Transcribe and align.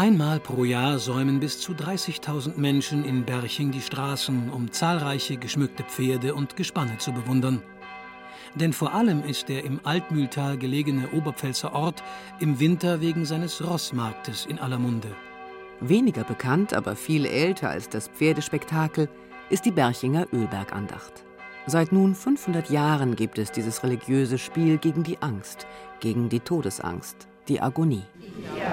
Einmal 0.00 0.40
pro 0.40 0.64
Jahr 0.64 0.98
säumen 0.98 1.40
bis 1.40 1.60
zu 1.60 1.72
30.000 1.72 2.56
Menschen 2.56 3.04
in 3.04 3.26
Berching 3.26 3.70
die 3.70 3.82
Straßen, 3.82 4.48
um 4.48 4.72
zahlreiche 4.72 5.36
geschmückte 5.36 5.82
Pferde 5.82 6.34
und 6.34 6.56
Gespanne 6.56 6.96
zu 6.96 7.12
bewundern. 7.12 7.62
Denn 8.54 8.72
vor 8.72 8.94
allem 8.94 9.22
ist 9.22 9.50
der 9.50 9.62
im 9.62 9.78
Altmühltal 9.84 10.56
gelegene 10.56 11.10
Oberpfälzer 11.10 11.74
Ort 11.74 12.02
im 12.38 12.58
Winter 12.58 13.02
wegen 13.02 13.26
seines 13.26 13.62
Rossmarktes 13.62 14.46
in 14.46 14.58
aller 14.58 14.78
Munde. 14.78 15.14
Weniger 15.80 16.24
bekannt, 16.24 16.72
aber 16.72 16.96
viel 16.96 17.26
älter 17.26 17.68
als 17.68 17.90
das 17.90 18.08
Pferdespektakel 18.08 19.06
ist 19.50 19.66
die 19.66 19.70
Berchinger 19.70 20.26
Ölbergandacht. 20.32 21.26
Seit 21.66 21.92
nun 21.92 22.14
500 22.14 22.70
Jahren 22.70 23.16
gibt 23.16 23.36
es 23.38 23.52
dieses 23.52 23.82
religiöse 23.82 24.38
Spiel 24.38 24.78
gegen 24.78 25.02
die 25.02 25.20
Angst, 25.20 25.66
gegen 26.00 26.30
die 26.30 26.40
Todesangst, 26.40 27.28
die 27.48 27.60
Agonie. 27.60 28.04
Ja. 28.58 28.69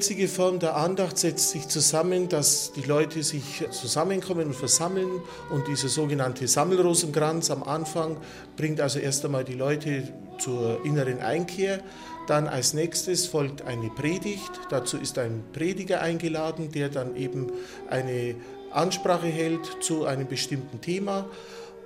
Jetzige 0.00 0.28
Form 0.28 0.58
der 0.58 0.76
Andacht 0.76 1.18
setzt 1.18 1.50
sich 1.50 1.68
zusammen, 1.68 2.30
dass 2.30 2.72
die 2.72 2.80
Leute 2.80 3.22
sich 3.22 3.66
zusammenkommen 3.70 4.46
und 4.46 4.54
versammeln 4.54 5.20
und 5.50 5.68
dieser 5.68 5.88
sogenannte 5.88 6.48
Sammelrosenkranz 6.48 7.50
am 7.50 7.62
Anfang 7.62 8.16
bringt 8.56 8.80
also 8.80 8.98
erst 8.98 9.26
einmal 9.26 9.44
die 9.44 9.56
Leute 9.56 10.04
zur 10.38 10.82
inneren 10.86 11.20
Einkehr. 11.20 11.80
Dann 12.26 12.48
als 12.48 12.72
nächstes 12.72 13.26
folgt 13.26 13.60
eine 13.60 13.90
Predigt. 13.90 14.50
Dazu 14.70 14.96
ist 14.96 15.18
ein 15.18 15.44
Prediger 15.52 16.00
eingeladen, 16.00 16.72
der 16.72 16.88
dann 16.88 17.14
eben 17.14 17.52
eine 17.90 18.36
Ansprache 18.70 19.26
hält 19.26 19.82
zu 19.82 20.06
einem 20.06 20.26
bestimmten 20.26 20.80
Thema. 20.80 21.26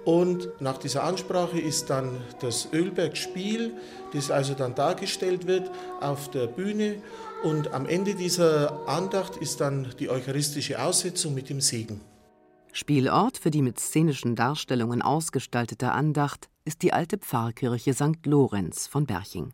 Und 0.04 0.60
nach 0.60 0.78
dieser 0.78 1.02
Ansprache 1.02 1.58
ist 1.58 1.88
dann 1.88 2.20
das 2.40 2.68
Ölbergspiel, 2.72 3.72
das 4.12 4.30
also 4.30 4.54
dann 4.54 4.74
dargestellt 4.74 5.46
wird 5.46 5.70
auf 6.00 6.30
der 6.30 6.46
Bühne. 6.46 6.96
Und 7.44 7.74
am 7.74 7.84
Ende 7.84 8.14
dieser 8.14 8.88
Andacht 8.88 9.36
ist 9.36 9.60
dann 9.60 9.94
die 9.98 10.08
eucharistische 10.08 10.82
Aussetzung 10.82 11.34
mit 11.34 11.50
dem 11.50 11.60
Segen. 11.60 12.00
Spielort 12.72 13.36
für 13.36 13.50
die 13.50 13.60
mit 13.60 13.78
szenischen 13.78 14.34
Darstellungen 14.34 15.02
ausgestaltete 15.02 15.92
Andacht 15.92 16.48
ist 16.64 16.80
die 16.80 16.94
alte 16.94 17.18
Pfarrkirche 17.18 17.92
St. 17.92 18.24
Lorenz 18.24 18.86
von 18.86 19.04
Berching. 19.04 19.52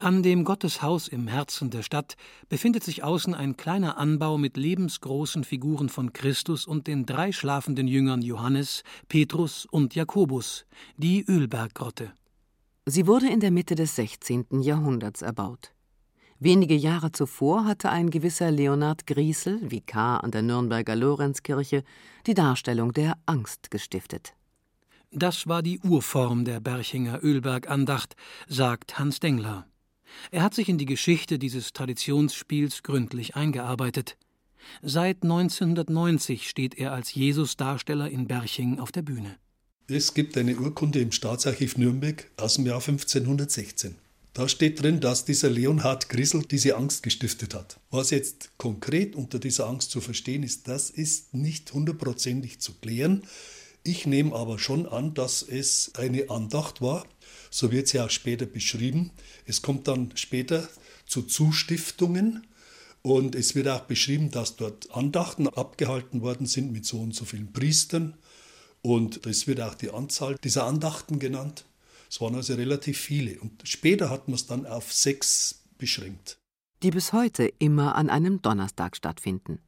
An 0.00 0.22
dem 0.22 0.44
Gotteshaus 0.44 1.08
im 1.08 1.28
Herzen 1.28 1.70
der 1.70 1.82
Stadt 1.82 2.16
befindet 2.50 2.84
sich 2.84 3.02
außen 3.02 3.34
ein 3.34 3.56
kleiner 3.56 3.96
Anbau 3.96 4.36
mit 4.36 4.58
lebensgroßen 4.58 5.44
Figuren 5.44 5.88
von 5.88 6.12
Christus 6.12 6.66
und 6.66 6.88
den 6.88 7.06
drei 7.06 7.32
schlafenden 7.32 7.88
Jüngern 7.88 8.20
Johannes, 8.20 8.82
Petrus 9.08 9.64
und 9.64 9.94
Jakobus, 9.94 10.66
die 10.98 11.24
Ölberggrotte. 11.26 12.12
Sie 12.84 13.06
wurde 13.06 13.30
in 13.30 13.40
der 13.40 13.50
Mitte 13.50 13.76
des 13.76 13.96
16. 13.96 14.60
Jahrhunderts 14.60 15.22
erbaut. 15.22 15.72
Wenige 16.44 16.74
Jahre 16.74 17.12
zuvor 17.12 17.66
hatte 17.66 17.88
ein 17.90 18.10
gewisser 18.10 18.50
Leonhard 18.50 19.06
Griesel, 19.06 19.60
Vikar 19.70 20.24
an 20.24 20.32
der 20.32 20.42
Nürnberger 20.42 20.96
Lorenzkirche, 20.96 21.84
die 22.26 22.34
Darstellung 22.34 22.92
der 22.92 23.16
Angst 23.26 23.70
gestiftet. 23.70 24.34
Das 25.12 25.46
war 25.46 25.62
die 25.62 25.78
Urform 25.78 26.44
der 26.44 26.58
Berchinger 26.58 27.22
Ölbergandacht, 27.22 28.16
sagt 28.48 28.98
Hans 28.98 29.20
Dengler. 29.20 29.68
Er 30.32 30.42
hat 30.42 30.54
sich 30.54 30.68
in 30.68 30.78
die 30.78 30.84
Geschichte 30.84 31.38
dieses 31.38 31.74
Traditionsspiels 31.74 32.82
gründlich 32.82 33.36
eingearbeitet. 33.36 34.16
Seit 34.82 35.22
1990 35.22 36.48
steht 36.48 36.74
er 36.74 36.92
als 36.92 37.14
Jesus-Darsteller 37.14 38.10
in 38.10 38.26
Berching 38.26 38.80
auf 38.80 38.90
der 38.90 39.02
Bühne. 39.02 39.36
Es 39.86 40.12
gibt 40.12 40.36
eine 40.36 40.56
Urkunde 40.56 40.98
im 40.98 41.12
Staatsarchiv 41.12 41.76
Nürnberg 41.76 42.28
aus 42.36 42.54
dem 42.54 42.66
Jahr 42.66 42.80
1516. 42.80 44.01
Da 44.34 44.48
steht 44.48 44.82
drin, 44.82 45.00
dass 45.00 45.26
dieser 45.26 45.50
Leonhard 45.50 46.08
Grissel 46.08 46.42
diese 46.42 46.76
Angst 46.76 47.02
gestiftet 47.02 47.54
hat. 47.54 47.78
Was 47.90 48.10
jetzt 48.10 48.50
konkret 48.56 49.14
unter 49.14 49.38
dieser 49.38 49.66
Angst 49.66 49.90
zu 49.90 50.00
verstehen 50.00 50.42
ist, 50.42 50.68
das 50.68 50.88
ist 50.88 51.34
nicht 51.34 51.72
hundertprozentig 51.74 52.58
zu 52.58 52.72
klären. 52.74 53.24
Ich 53.84 54.06
nehme 54.06 54.34
aber 54.34 54.58
schon 54.58 54.86
an, 54.86 55.12
dass 55.12 55.42
es 55.42 55.92
eine 55.96 56.30
Andacht 56.30 56.80
war. 56.80 57.04
So 57.50 57.70
wird 57.72 57.88
sie 57.88 58.00
auch 58.00 58.08
später 58.08 58.46
beschrieben. 58.46 59.10
Es 59.44 59.60
kommt 59.60 59.86
dann 59.86 60.12
später 60.14 60.66
zu 61.06 61.22
Zustiftungen 61.22 62.46
und 63.02 63.34
es 63.34 63.54
wird 63.54 63.68
auch 63.68 63.80
beschrieben, 63.80 64.30
dass 64.30 64.56
dort 64.56 64.94
Andachten 64.94 65.46
abgehalten 65.48 66.22
worden 66.22 66.46
sind 66.46 66.72
mit 66.72 66.86
so 66.86 67.00
und 67.00 67.14
so 67.14 67.26
vielen 67.26 67.52
Priestern. 67.52 68.14
Und 68.80 69.26
es 69.26 69.46
wird 69.46 69.60
auch 69.60 69.74
die 69.74 69.90
Anzahl 69.90 70.36
dieser 70.42 70.64
Andachten 70.64 71.18
genannt. 71.18 71.66
Es 72.12 72.20
waren 72.20 72.34
also 72.34 72.52
relativ 72.56 73.00
viele. 73.00 73.40
Und 73.40 73.62
später 73.64 74.10
hat 74.10 74.28
man 74.28 74.34
es 74.34 74.46
dann 74.46 74.66
auf 74.66 74.92
sechs 74.92 75.64
beschränkt. 75.78 76.38
Die 76.82 76.90
bis 76.90 77.14
heute 77.14 77.50
immer 77.58 77.94
an 77.94 78.10
einem 78.10 78.42
Donnerstag 78.42 78.96
stattfinden. 78.96 79.60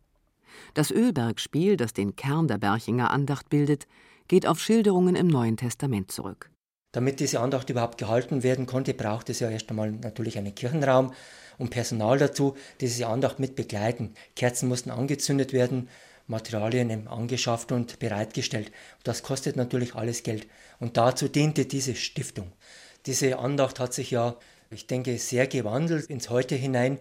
Das 0.75 0.91
Ölbergspiel, 0.91 1.79
das 1.79 1.95
den 1.95 2.17
Kern 2.17 2.47
der 2.47 2.59
Berchinger 2.59 3.11
Andacht 3.11 3.49
bildet, 3.49 3.87
geht 4.29 4.47
auf 4.47 4.61
Schilderungen 4.61 5.17
im 5.17 5.27
Neuen 5.27 5.57
Testament 5.57 6.13
zurück. 6.13 6.51
Damit 6.93 7.19
diese 7.19 7.41
Andacht 7.41 7.71
überhaupt 7.71 7.97
gehalten 7.97 8.43
werden 8.43 8.67
konnte, 8.67 8.93
braucht 8.93 9.31
es 9.31 9.41
ja 9.41 9.49
erst 9.49 9.71
einmal 9.71 9.93
natürlich 9.93 10.37
einen 10.37 10.55
Kirchenraum 10.55 11.15
und 11.57 11.71
Personal 11.71 12.19
dazu, 12.19 12.57
die 12.79 12.89
diese 12.89 13.07
Andacht 13.07 13.39
mit 13.39 13.57
begleiten. 13.57 14.13
Kerzen 14.37 14.69
mussten 14.69 14.91
angezündet 14.91 15.55
werden, 15.55 15.89
Materialien 16.27 17.07
angeschafft 17.07 17.73
und 17.73 17.99
bereitgestellt. 17.99 18.73
Das 19.03 19.23
kostet 19.23 19.57
natürlich 19.57 19.95
alles 19.95 20.23
Geld. 20.23 20.47
Und 20.81 20.97
dazu 20.97 21.29
diente 21.29 21.67
diese 21.67 21.95
Stiftung. 21.95 22.53
Diese 23.07 23.39
Andacht 23.39 23.81
hat 23.81 23.93
sich 23.93 24.11
ja, 24.11 24.37
ich 24.71 24.87
denke, 24.87 25.19
sehr 25.19 25.47
gewandelt 25.47 26.07
ins 26.07 26.31
Heute 26.31 26.55
hinein. 26.55 26.99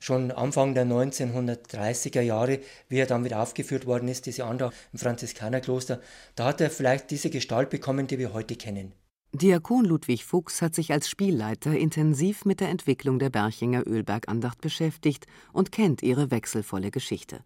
Schon 0.00 0.30
Anfang 0.30 0.74
der 0.74 0.86
1930er 0.86 2.20
Jahre, 2.20 2.60
wie 2.88 2.98
er 2.98 3.06
dann 3.06 3.24
wieder 3.24 3.40
aufgeführt 3.40 3.86
worden 3.86 4.08
ist, 4.08 4.26
diese 4.26 4.44
Andacht 4.44 4.74
im 4.92 4.98
Franziskanerkloster, 4.98 6.00
da 6.34 6.44
hat 6.46 6.60
er 6.60 6.70
vielleicht 6.70 7.10
diese 7.10 7.30
Gestalt 7.30 7.70
bekommen, 7.70 8.06
die 8.06 8.18
wir 8.18 8.32
heute 8.32 8.56
kennen. 8.56 8.92
Diakon 9.32 9.84
Ludwig 9.84 10.24
Fuchs 10.24 10.62
hat 10.62 10.74
sich 10.76 10.92
als 10.92 11.08
Spielleiter 11.08 11.76
intensiv 11.76 12.44
mit 12.44 12.60
der 12.60 12.68
Entwicklung 12.68 13.18
der 13.18 13.30
Berchinger 13.30 13.84
Ölbergandacht 13.84 14.60
beschäftigt 14.60 15.26
und 15.52 15.72
kennt 15.72 16.02
ihre 16.02 16.30
wechselvolle 16.30 16.90
Geschichte. 16.90 17.40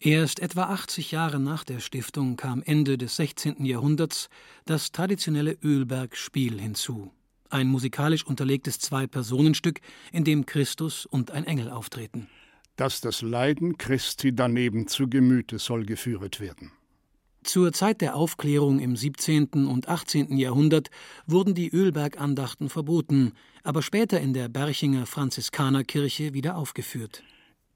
Erst 0.00 0.40
etwa 0.40 0.64
80 0.64 1.12
Jahre 1.12 1.40
nach 1.40 1.64
der 1.64 1.80
Stiftung 1.80 2.36
kam 2.36 2.62
Ende 2.62 2.98
des 2.98 3.16
16. 3.16 3.64
Jahrhunderts 3.64 4.28
das 4.66 4.92
traditionelle 4.92 5.56
Ölberg-Spiel 5.62 6.60
hinzu. 6.60 7.10
Ein 7.48 7.68
musikalisch 7.68 8.26
unterlegtes 8.26 8.78
Zwei-Personenstück, 8.78 9.80
in 10.12 10.24
dem 10.24 10.44
Christus 10.44 11.06
und 11.06 11.30
ein 11.30 11.44
Engel 11.44 11.70
auftreten. 11.70 12.28
Dass 12.76 13.00
das 13.00 13.22
Leiden 13.22 13.78
Christi 13.78 14.34
daneben 14.34 14.88
zu 14.88 15.08
Gemüte 15.08 15.58
soll 15.58 15.86
geführet 15.86 16.40
werden. 16.40 16.72
Zur 17.44 17.72
Zeit 17.72 18.00
der 18.00 18.16
Aufklärung 18.16 18.80
im 18.80 18.96
17. 18.96 19.66
und 19.66 19.86
18. 19.88 20.38
Jahrhundert 20.38 20.88
wurden 21.26 21.54
die 21.54 21.70
Ölberg-Andachten 21.70 22.70
verboten, 22.70 23.32
aber 23.62 23.82
später 23.82 24.18
in 24.18 24.32
der 24.32 24.48
Berchinger 24.48 25.04
Franziskanerkirche 25.04 26.32
wieder 26.32 26.56
aufgeführt. 26.56 27.22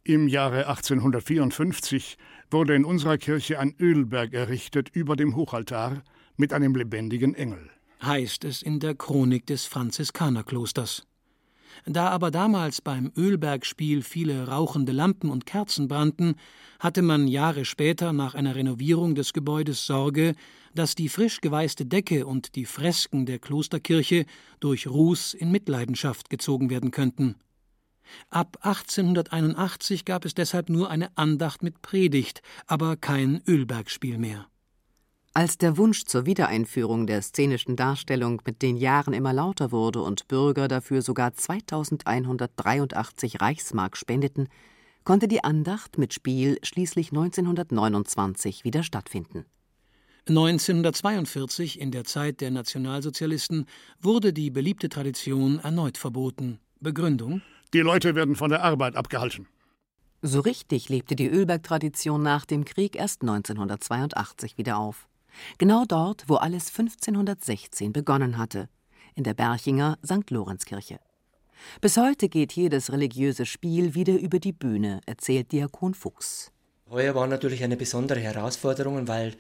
Im 0.09 0.27
Jahre 0.27 0.69
1854 0.69 2.17
wurde 2.51 2.75
in 2.75 2.87
unserer 2.87 3.19
Kirche 3.19 3.59
ein 3.59 3.75
Ölberg 3.79 4.33
errichtet 4.33 4.89
über 4.95 5.17
dem 5.17 5.37
Hochaltar 5.37 6.03
mit 6.39 6.55
einem 6.55 6.75
lebendigen 6.75 7.35
Engel. 7.35 7.69
Heißt 8.03 8.45
es 8.45 8.63
in 8.63 8.81
der 8.81 8.95
Chronik 8.95 9.45
des 9.45 9.67
Franziskanerklosters. 9.67 11.05
Da 11.85 12.09
aber 12.09 12.31
damals 12.31 12.81
beim 12.81 13.13
Ölbergspiel 13.19 14.01
viele 14.01 14.49
rauchende 14.49 14.93
Lampen 14.93 15.29
und 15.29 15.45
Kerzen 15.45 15.89
brannten, 15.89 16.37
hatte 16.81 17.03
man 17.03 17.29
Jahre 17.29 17.67
später 17.67 18.15
nach 18.15 18.35
einer 18.35 18.55
Renovierung 18.55 19.15
des 19.15 19.35
Gebäudes 19.35 19.85
Sorge, 19.85 20.33
dass 20.75 20.95
die 20.95 21.11
frisch 21.11 21.43
geweißte 21.43 21.85
Decke 21.85 22.25
und 22.25 22.55
die 22.55 22.65
Fresken 22.65 23.27
der 23.27 23.41
Klosterkirche 23.41 24.25
durch 24.59 24.87
Ruß 24.87 25.35
in 25.35 25.51
Mitleidenschaft 25.51 26.31
gezogen 26.31 26.71
werden 26.71 26.93
könnten. 26.93 27.35
Ab 28.31 28.59
1881 28.63 30.05
gab 30.05 30.25
es 30.25 30.35
deshalb 30.35 30.69
nur 30.69 30.91
eine 30.91 31.17
Andacht 31.17 31.63
mit 31.63 31.83
Predigt, 31.83 32.43
aber 32.67 32.97
kein 32.97 33.43
Ölbergspiel 33.47 34.19
mehr. 34.19 34.47
Als 35.35 35.57
der 35.57 35.77
Wunsch 35.77 36.05
zur 36.05 36.27
Wiedereinführung 36.27 37.07
der 37.07 37.23
szenischen 37.23 37.77
Darstellung 37.77 38.43
mit 38.45 38.61
den 38.61 38.77
Jahren 38.77 39.15
immer 39.15 39.33
lauter 39.33 39.71
wurde 39.71 40.03
und 40.03 40.27
Bürger 40.27 40.67
dafür 40.67 41.01
sogar 41.01 41.33
2183 41.33 43.41
Reichsmark 43.41 43.97
spendeten, 43.97 44.49
konnte 45.05 45.29
die 45.29 45.45
Andacht 45.45 45.97
mit 45.97 46.13
Spiel 46.13 46.59
schließlich 46.63 47.13
1929 47.13 48.65
wieder 48.65 48.83
stattfinden. 48.83 49.45
1942, 50.29 51.81
in 51.81 51.91
der 51.91 52.05
Zeit 52.05 52.41
der 52.41 52.51
Nationalsozialisten, 52.51 53.65
wurde 54.01 54.35
die 54.35 54.51
beliebte 54.51 54.89
Tradition 54.89 55.59
erneut 55.61 55.97
verboten. 55.97 56.59
Begründung? 56.81 57.41
Die 57.75 57.81
Leute 57.81 58.15
werden 58.15 58.35
von 58.35 58.49
der 58.49 58.63
Arbeit 58.63 58.97
abgehalten. 58.97 59.47
So 60.23 60.41
richtig 60.41 60.89
lebte 60.89 61.15
die 61.15 61.29
Ölberg-Tradition 61.29 62.23
nach 62.23 62.47
dem 62.47 62.65
Krieg 62.65 62.97
erst 62.97 63.21
1982 63.21 64.57
wieder 64.57 64.79
auf. 64.79 65.07
Genau 65.59 65.85
dort, 65.87 66.25
wo 66.29 66.37
alles 66.37 66.69
1516 66.71 67.93
begonnen 67.93 68.39
hatte, 68.39 68.71
in 69.15 69.23
der 69.23 69.35
Berchinger 69.35 69.99
St. 70.05 70.31
Lorenzkirche. 70.31 70.99
Bis 71.83 71.99
heute 71.99 72.31
geht 72.31 72.53
hier 72.53 72.71
das 72.71 72.91
religiöse 72.91 73.45
Spiel 73.45 73.95
wieder 73.95 74.19
über 74.19 74.39
die 74.39 74.53
Bühne, 74.53 75.03
erzählt 75.05 75.53
Diakon 75.53 75.93
Fuchs. 75.93 76.51
Heuer 76.89 77.15
war 77.15 77.27
natürlich 77.27 77.63
eine 77.63 77.77
besondere 77.77 78.21
Herausforderung, 78.21 79.09
weil 79.09 79.35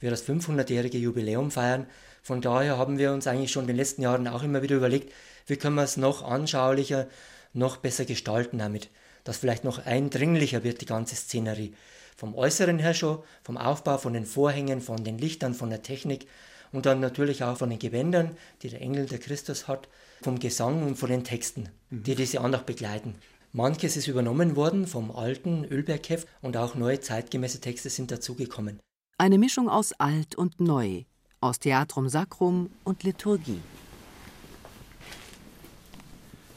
wir 0.00 0.10
das 0.10 0.26
500-jährige 0.26 0.96
Jubiläum 0.98 1.50
feiern. 1.50 1.86
Von 2.22 2.40
daher 2.40 2.78
haben 2.78 2.96
wir 2.96 3.12
uns 3.12 3.26
eigentlich 3.26 3.52
schon 3.52 3.64
in 3.64 3.68
den 3.68 3.76
letzten 3.76 4.00
Jahren 4.00 4.26
auch 4.26 4.42
immer 4.42 4.62
wieder 4.62 4.76
überlegt, 4.76 5.12
wie 5.46 5.56
können 5.56 5.76
wir 5.76 5.82
es 5.82 5.98
noch 5.98 6.22
anschaulicher, 6.22 7.08
noch 7.54 7.78
besser 7.78 8.04
gestalten 8.04 8.58
damit, 8.58 8.90
dass 9.24 9.38
vielleicht 9.38 9.64
noch 9.64 9.84
eindringlicher 9.84 10.64
wird 10.64 10.80
die 10.80 10.86
ganze 10.86 11.16
Szenerie. 11.16 11.74
Vom 12.16 12.34
Äußeren 12.34 12.78
her 12.78 12.94
schon, 12.94 13.22
vom 13.42 13.56
Aufbau, 13.56 13.98
von 13.98 14.12
den 14.12 14.26
Vorhängen, 14.26 14.80
von 14.80 15.02
den 15.02 15.18
Lichtern, 15.18 15.54
von 15.54 15.70
der 15.70 15.82
Technik 15.82 16.26
und 16.72 16.86
dann 16.86 17.00
natürlich 17.00 17.42
auch 17.42 17.56
von 17.56 17.70
den 17.70 17.78
Gewändern, 17.78 18.36
die 18.62 18.68
der 18.68 18.80
Engel, 18.80 19.06
der 19.06 19.18
Christus 19.18 19.68
hat, 19.68 19.88
vom 20.22 20.38
Gesang 20.38 20.82
und 20.82 20.96
von 20.96 21.08
den 21.08 21.24
Texten, 21.24 21.68
die 21.90 22.12
mhm. 22.12 22.16
diese 22.16 22.40
Andacht 22.40 22.66
begleiten. 22.66 23.14
Manches 23.52 23.96
ist 23.96 24.08
übernommen 24.08 24.56
worden 24.56 24.86
vom 24.86 25.12
alten 25.12 25.64
Ölbergheft 25.64 26.26
und 26.42 26.56
auch 26.56 26.74
neue 26.74 27.00
zeitgemäße 27.00 27.60
Texte 27.60 27.88
sind 27.88 28.10
dazugekommen. 28.10 28.80
Eine 29.16 29.38
Mischung 29.38 29.68
aus 29.68 29.92
alt 29.92 30.34
und 30.34 30.58
neu, 30.58 31.04
aus 31.40 31.60
Theatrum 31.60 32.08
Sacrum 32.08 32.70
und 32.82 33.04
Liturgie. 33.04 33.60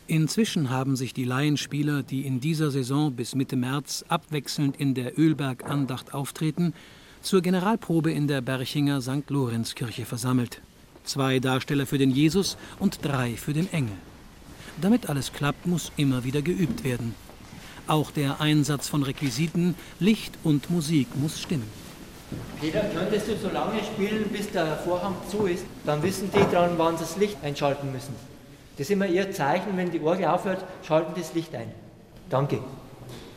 Inzwischen 0.09 0.69
haben 0.69 0.95
sich 0.95 1.13
die 1.13 1.25
Laienspieler, 1.25 2.01
die 2.01 2.25
in 2.25 2.39
dieser 2.39 2.71
Saison 2.71 3.13
bis 3.13 3.35
Mitte 3.35 3.57
März 3.57 4.05
abwechselnd 4.07 4.79
in 4.79 4.93
der 4.93 5.19
Ölberg-Andacht 5.19 6.13
auftreten, 6.13 6.73
zur 7.21 7.41
Generalprobe 7.41 8.13
in 8.13 8.29
der 8.29 8.39
Berchinger 8.39 9.01
St. 9.01 9.29
Lorenzkirche 9.29 10.05
versammelt. 10.05 10.61
Zwei 11.03 11.39
Darsteller 11.39 11.85
für 11.85 11.97
den 11.97 12.09
Jesus 12.09 12.57
und 12.79 13.03
drei 13.03 13.35
für 13.35 13.51
den 13.51 13.71
Engel. 13.73 13.97
Damit 14.79 15.09
alles 15.09 15.33
klappt, 15.33 15.67
muss 15.67 15.91
immer 15.97 16.23
wieder 16.23 16.41
geübt 16.41 16.85
werden. 16.85 17.13
Auch 17.85 18.09
der 18.11 18.39
Einsatz 18.39 18.87
von 18.87 19.03
Requisiten, 19.03 19.75
Licht 19.99 20.35
und 20.45 20.69
Musik 20.69 21.07
muss 21.17 21.41
stimmen. 21.41 21.67
Peter, 22.61 22.81
könntest 22.95 23.27
du 23.27 23.35
so 23.35 23.49
lange 23.49 23.79
spielen, 23.83 24.29
bis 24.31 24.49
der 24.51 24.77
Vorhang 24.77 25.15
zu 25.29 25.47
ist? 25.47 25.65
Dann 25.85 26.01
wissen 26.01 26.29
die 26.33 26.53
dran, 26.53 26.71
wann 26.77 26.97
sie 26.97 27.03
das 27.03 27.17
Licht 27.17 27.37
einschalten 27.43 27.91
müssen. 27.91 28.36
Das 28.77 28.81
ist 28.81 28.91
immer 28.91 29.07
ihr 29.07 29.31
Zeichen, 29.31 29.75
wenn 29.75 29.91
die 29.91 29.99
Orgel 29.99 30.25
aufhört, 30.25 30.63
schalten 30.83 31.13
das 31.15 31.33
Licht 31.33 31.53
ein. 31.55 31.71
Danke. 32.29 32.59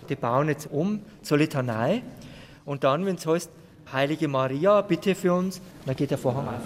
Die 0.08 0.14
bauen 0.14 0.48
jetzt 0.48 0.68
um 0.70 1.00
zur 1.22 1.38
Litanei 1.38 2.02
und 2.64 2.84
dann, 2.84 3.06
wenn 3.06 3.16
es 3.16 3.26
heißt, 3.26 3.50
Heilige 3.92 4.28
Maria, 4.28 4.82
bitte 4.82 5.16
für 5.16 5.32
uns, 5.32 5.60
dann 5.84 5.96
geht 5.96 6.12
der 6.12 6.18
Vorhang 6.18 6.46
auf. 6.46 6.62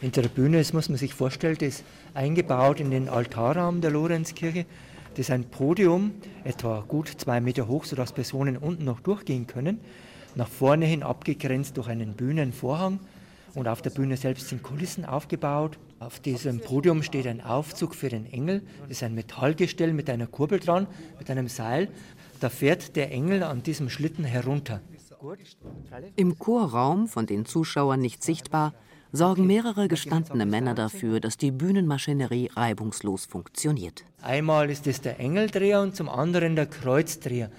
Hinter 0.00 0.22
der 0.22 0.30
Bühne, 0.30 0.58
das 0.58 0.72
muss 0.72 0.88
man 0.88 0.96
sich 0.96 1.12
vorstellen, 1.12 1.56
das 1.58 1.68
ist 1.68 1.84
eingebaut 2.14 2.80
in 2.80 2.90
den 2.90 3.10
Altarraum 3.10 3.82
der 3.82 3.90
Lorenzkirche. 3.90 4.64
Das 5.10 5.26
ist 5.26 5.30
ein 5.30 5.44
Podium, 5.44 6.12
etwa 6.44 6.82
gut 6.88 7.08
zwei 7.08 7.40
Meter 7.40 7.68
hoch, 7.68 7.84
sodass 7.84 8.12
Personen 8.12 8.56
unten 8.56 8.84
noch 8.84 9.00
durchgehen 9.00 9.46
können 9.46 9.80
nach 10.36 10.48
vorne 10.48 10.84
hin 10.84 11.02
abgegrenzt 11.02 11.76
durch 11.78 11.88
einen 11.88 12.12
Bühnenvorhang 12.12 13.00
und 13.54 13.68
auf 13.68 13.80
der 13.80 13.90
Bühne 13.90 14.16
selbst 14.16 14.48
sind 14.48 14.62
Kulissen 14.62 15.06
aufgebaut. 15.06 15.78
Auf 15.98 16.20
diesem 16.20 16.60
Podium 16.60 17.02
steht 17.02 17.26
ein 17.26 17.40
Aufzug 17.40 17.94
für 17.94 18.10
den 18.10 18.26
Engel. 18.26 18.62
Das 18.82 18.98
ist 18.98 19.02
ein 19.02 19.14
Metallgestell 19.14 19.94
mit 19.94 20.10
einer 20.10 20.26
Kurbel 20.26 20.60
dran, 20.60 20.86
mit 21.18 21.30
einem 21.30 21.48
Seil. 21.48 21.88
Da 22.38 22.50
fährt 22.50 22.96
der 22.96 23.10
Engel 23.10 23.42
an 23.42 23.62
diesem 23.62 23.88
Schlitten 23.88 24.24
herunter. 24.24 24.82
Im 26.16 26.38
Chorraum, 26.38 27.08
von 27.08 27.24
den 27.24 27.46
Zuschauern 27.46 28.00
nicht 28.00 28.22
sichtbar, 28.22 28.74
sorgen 29.10 29.46
mehrere 29.46 29.88
gestandene 29.88 30.44
Männer 30.44 30.74
dafür, 30.74 31.20
dass 31.20 31.38
die 31.38 31.50
Bühnenmaschinerie 31.50 32.50
reibungslos 32.54 33.24
funktioniert. 33.24 34.04
Einmal 34.20 34.68
ist 34.68 34.86
es 34.86 35.00
der 35.00 35.18
Engeldreher 35.18 35.80
und 35.80 35.96
zum 35.96 36.10
anderen 36.10 36.56
der 36.56 36.66
Kreuzdreher. 36.66 37.50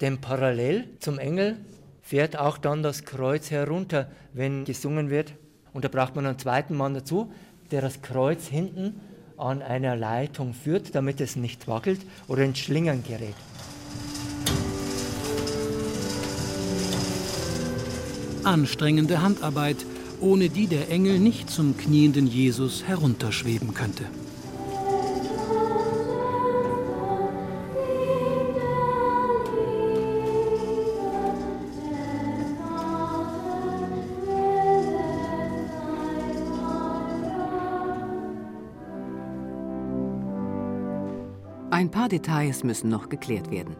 Denn 0.00 0.20
parallel 0.20 0.88
zum 0.98 1.20
Engel 1.20 1.56
fährt 2.02 2.36
auch 2.36 2.58
dann 2.58 2.82
das 2.82 3.04
Kreuz 3.04 3.52
herunter, 3.52 4.10
wenn 4.32 4.64
gesungen 4.64 5.08
wird. 5.08 5.34
Und 5.72 5.84
da 5.84 5.88
braucht 5.88 6.16
man 6.16 6.26
einen 6.26 6.38
zweiten 6.38 6.76
Mann 6.76 6.94
dazu, 6.94 7.30
der 7.70 7.80
das 7.80 8.02
Kreuz 8.02 8.46
hinten 8.46 9.00
an 9.36 9.62
einer 9.62 9.96
Leitung 9.96 10.54
führt, 10.54 10.94
damit 10.94 11.20
es 11.20 11.36
nicht 11.36 11.68
wackelt 11.68 12.00
oder 12.28 12.42
ins 12.42 12.58
Schlingern 12.58 13.02
gerät. 13.06 13.34
Anstrengende 18.44 19.22
Handarbeit, 19.22 19.78
ohne 20.20 20.48
die 20.48 20.68
der 20.68 20.88
Engel 20.88 21.18
nicht 21.18 21.50
zum 21.50 21.76
knienden 21.76 22.26
Jesus 22.26 22.84
herunterschweben 22.84 23.74
könnte. 23.74 24.04
Ein 41.76 41.90
paar 41.90 42.08
Details 42.08 42.64
müssen 42.64 42.88
noch 42.88 43.10
geklärt 43.10 43.50
werden. 43.50 43.76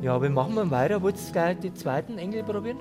Ja, 0.00 0.22
wie 0.22 0.30
machen 0.30 0.54
wir 0.54 0.70
weiter? 0.70 1.02
Wollt 1.02 1.16
ihr 1.16 1.30
gleich 1.30 1.58
die 1.58 1.74
zweiten 1.74 2.16
Engel 2.16 2.42
probieren? 2.42 2.78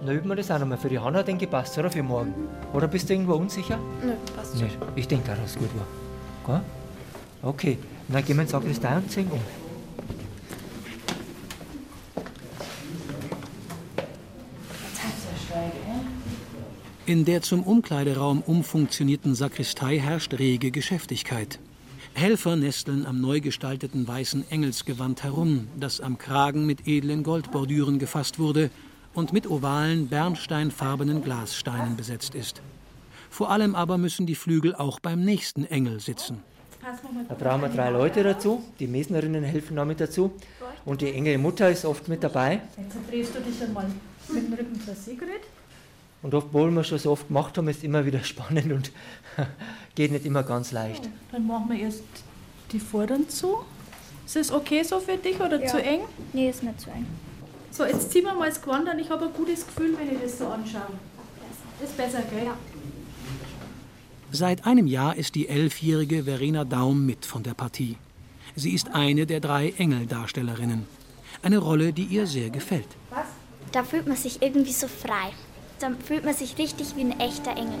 Dann 0.00 0.16
üben 0.16 0.28
wir 0.30 0.34
das 0.34 0.50
auch 0.50 0.58
nochmal. 0.58 0.78
Für 0.78 0.88
die 0.88 0.98
Hanna 0.98 1.22
denke 1.22 1.44
ich 1.44 1.50
passt, 1.52 1.78
oder? 1.78 1.88
Für 1.88 2.02
morgen. 2.02 2.34
Oder 2.72 2.88
bist 2.88 3.08
du 3.08 3.12
irgendwo 3.12 3.34
unsicher? 3.34 3.78
Nö, 4.04 4.14
passt 4.34 4.58
schon. 4.58 4.68
Ich 4.96 5.06
denke 5.06 5.30
auch, 5.30 5.36
dass 5.36 5.50
es 5.50 5.56
gut 5.56 5.68
war. 5.76 6.56
Gell? 6.56 6.64
Okay, 7.48 7.78
dann 8.08 8.24
gehen 8.24 8.36
wir 8.36 8.42
ins 8.42 8.50
Sakristei 8.50 8.96
und 8.96 9.12
singen 9.12 9.30
um. 9.30 9.40
In 17.06 17.24
der 17.24 17.42
zum 17.42 17.62
Umkleideraum 17.62 18.42
umfunktionierten 18.44 19.36
Sakristei 19.36 20.00
herrscht 20.00 20.34
rege 20.36 20.72
Geschäftigkeit. 20.72 21.60
Helfer 22.14 22.54
nesteln 22.54 23.06
am 23.06 23.20
neu 23.20 23.40
gestalteten 23.40 24.06
weißen 24.06 24.48
Engelsgewand 24.48 25.24
herum, 25.24 25.66
das 25.78 26.00
am 26.00 26.16
Kragen 26.16 26.64
mit 26.64 26.86
edlen 26.86 27.24
Goldbordüren 27.24 27.98
gefasst 27.98 28.38
wurde 28.38 28.70
und 29.14 29.32
mit 29.32 29.50
ovalen, 29.50 30.08
bernsteinfarbenen 30.08 31.22
Glassteinen 31.22 31.96
besetzt 31.96 32.36
ist. 32.36 32.62
Vor 33.30 33.50
allem 33.50 33.74
aber 33.74 33.98
müssen 33.98 34.26
die 34.26 34.36
Flügel 34.36 34.76
auch 34.76 35.00
beim 35.00 35.24
nächsten 35.24 35.64
Engel 35.64 35.98
sitzen. 35.98 36.38
Da 37.28 37.34
brauchen 37.34 37.62
wir 37.62 37.68
drei 37.68 37.90
Leute 37.90 38.22
dazu. 38.22 38.62
Die 38.78 38.86
Mesnerinnen 38.86 39.42
helfen 39.42 39.74
damit 39.74 40.00
dazu. 40.00 40.32
Und 40.84 41.00
die 41.00 41.12
Engelmutter 41.12 41.68
ist 41.68 41.84
oft 41.84 42.08
mit 42.08 42.22
dabei. 42.22 42.60
Jetzt 42.76 42.96
drehst 43.10 43.34
du 43.34 43.40
dich 43.40 43.60
einmal 43.60 43.86
mit 44.28 44.46
dem 44.46 44.52
Rücken 44.52 44.80
zur 44.80 44.94
Sigrid. 44.94 45.40
Und 46.24 46.32
obwohl 46.32 46.70
wir 46.70 46.82
schon 46.84 46.98
so 46.98 47.10
oft 47.10 47.28
gemacht 47.28 47.58
haben, 47.58 47.68
ist 47.68 47.78
es 47.78 47.84
immer 47.84 48.06
wieder 48.06 48.24
spannend 48.24 48.72
und 48.72 48.90
geht 49.94 50.10
nicht 50.10 50.24
immer 50.24 50.42
ganz 50.42 50.72
leicht. 50.72 51.08
Dann 51.30 51.46
machen 51.46 51.68
wir 51.68 51.78
erst 51.78 52.02
die 52.72 52.80
Vorderen 52.80 53.28
zu. 53.28 53.58
Ist 54.24 54.36
es 54.36 54.50
okay 54.50 54.82
so 54.82 55.00
für 55.00 55.18
dich 55.18 55.38
oder 55.38 55.60
ja. 55.60 55.66
zu 55.66 55.82
eng? 55.82 56.00
Nee, 56.32 56.48
ist 56.48 56.62
nicht 56.62 56.80
zu 56.80 56.88
eng. 56.90 57.06
So, 57.70 57.84
jetzt 57.84 58.10
ziehen 58.10 58.24
wir 58.24 58.32
mal 58.32 58.48
das 58.48 58.62
Gewand 58.62 58.88
an. 58.88 58.98
Ich 58.98 59.10
habe 59.10 59.26
ein 59.26 59.34
gutes 59.34 59.66
Gefühl, 59.66 59.98
wenn 59.98 60.14
ich 60.14 60.22
das 60.22 60.38
so 60.38 60.46
anschaue. 60.46 60.86
Ist 61.82 61.94
besser, 61.94 62.22
gell? 62.22 62.46
Ja. 62.46 62.56
Seit 64.32 64.64
einem 64.64 64.86
Jahr 64.86 65.16
ist 65.16 65.34
die 65.34 65.48
elfjährige 65.48 66.24
Verena 66.24 66.64
Daum 66.64 67.04
mit 67.04 67.26
von 67.26 67.42
der 67.42 67.52
Partie. 67.52 67.98
Sie 68.56 68.72
ist 68.72 68.94
eine 68.94 69.26
der 69.26 69.40
drei 69.40 69.74
Engeldarstellerinnen. 69.76 70.86
Eine 71.42 71.58
Rolle, 71.58 71.92
die 71.92 72.04
ihr 72.04 72.26
sehr 72.26 72.48
gefällt. 72.48 72.88
Was? 73.10 73.26
Da 73.72 73.84
fühlt 73.84 74.06
man 74.06 74.16
sich 74.16 74.40
irgendwie 74.40 74.72
so 74.72 74.88
frei. 74.88 75.32
Da 75.84 75.90
fühlt 76.02 76.24
man 76.24 76.32
sich 76.32 76.56
richtig 76.56 76.96
wie 76.96 77.02
ein 77.02 77.20
echter 77.20 77.50
Engel. 77.58 77.78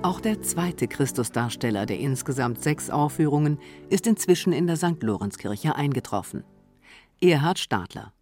Auch 0.00 0.22
der 0.22 0.40
zweite 0.40 0.88
Christusdarsteller 0.88 1.84
der 1.84 1.98
insgesamt 1.98 2.62
sechs 2.62 2.88
Aufführungen 2.88 3.58
ist 3.90 4.06
inzwischen 4.06 4.54
in 4.54 4.66
der 4.66 4.76
St. 4.76 5.02
Lorenzkirche 5.02 5.76
eingetroffen. 5.76 6.42
Erhard 7.20 7.58
Stadler. 7.58 8.14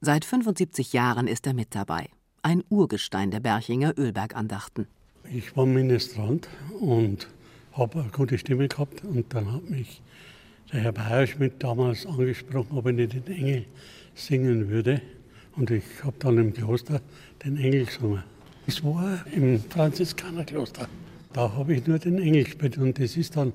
Seit 0.00 0.24
75 0.24 0.94
Jahren 0.94 1.26
ist 1.26 1.46
er 1.46 1.52
mit 1.52 1.74
dabei 1.74 2.08
ein 2.40 2.64
Urgestein 2.70 3.30
der 3.30 3.40
Berchinger 3.40 3.92
Ölbergandachten. 3.98 4.86
Ich 5.30 5.54
war 5.58 5.66
Ministrant 5.66 6.48
und 6.80 7.28
habe 7.74 8.00
eine 8.00 8.08
gute 8.08 8.38
Stimme 8.38 8.68
gehabt. 8.68 9.04
Und 9.04 9.34
dann 9.34 9.52
hat 9.52 9.68
mich 9.68 10.00
der 10.72 10.80
Herr 10.80 10.92
Bayerschmidt 10.92 11.62
damals 11.62 12.06
angesprochen, 12.06 12.78
ob 12.78 12.86
ich 12.86 12.94
nicht 12.94 13.12
den 13.12 13.26
Engel 13.26 13.66
singen 14.14 14.70
würde. 14.70 15.02
Und 15.56 15.70
ich 15.70 15.84
habe 16.02 16.16
dann 16.18 16.38
im 16.38 16.52
Kloster 16.52 17.00
den 17.44 17.56
Engel 17.56 17.86
gesungen. 17.86 18.22
Es 18.66 18.82
war 18.82 19.24
im 19.32 19.60
Franziskanerkloster. 19.60 20.88
Da 21.32 21.52
habe 21.52 21.74
ich 21.74 21.86
nur 21.86 21.98
den 21.98 22.18
Engel 22.18 22.44
gespielt. 22.44 22.78
Und 22.78 22.98
das 22.98 23.16
ist 23.16 23.36
dann 23.36 23.52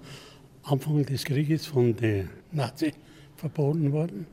Anfang 0.64 1.06
des 1.06 1.26
Krieges 1.26 1.66
von 1.66 1.96
den 1.96 2.30
Nazis 2.52 2.94
verboten 3.36 3.92
worden. 3.92 4.28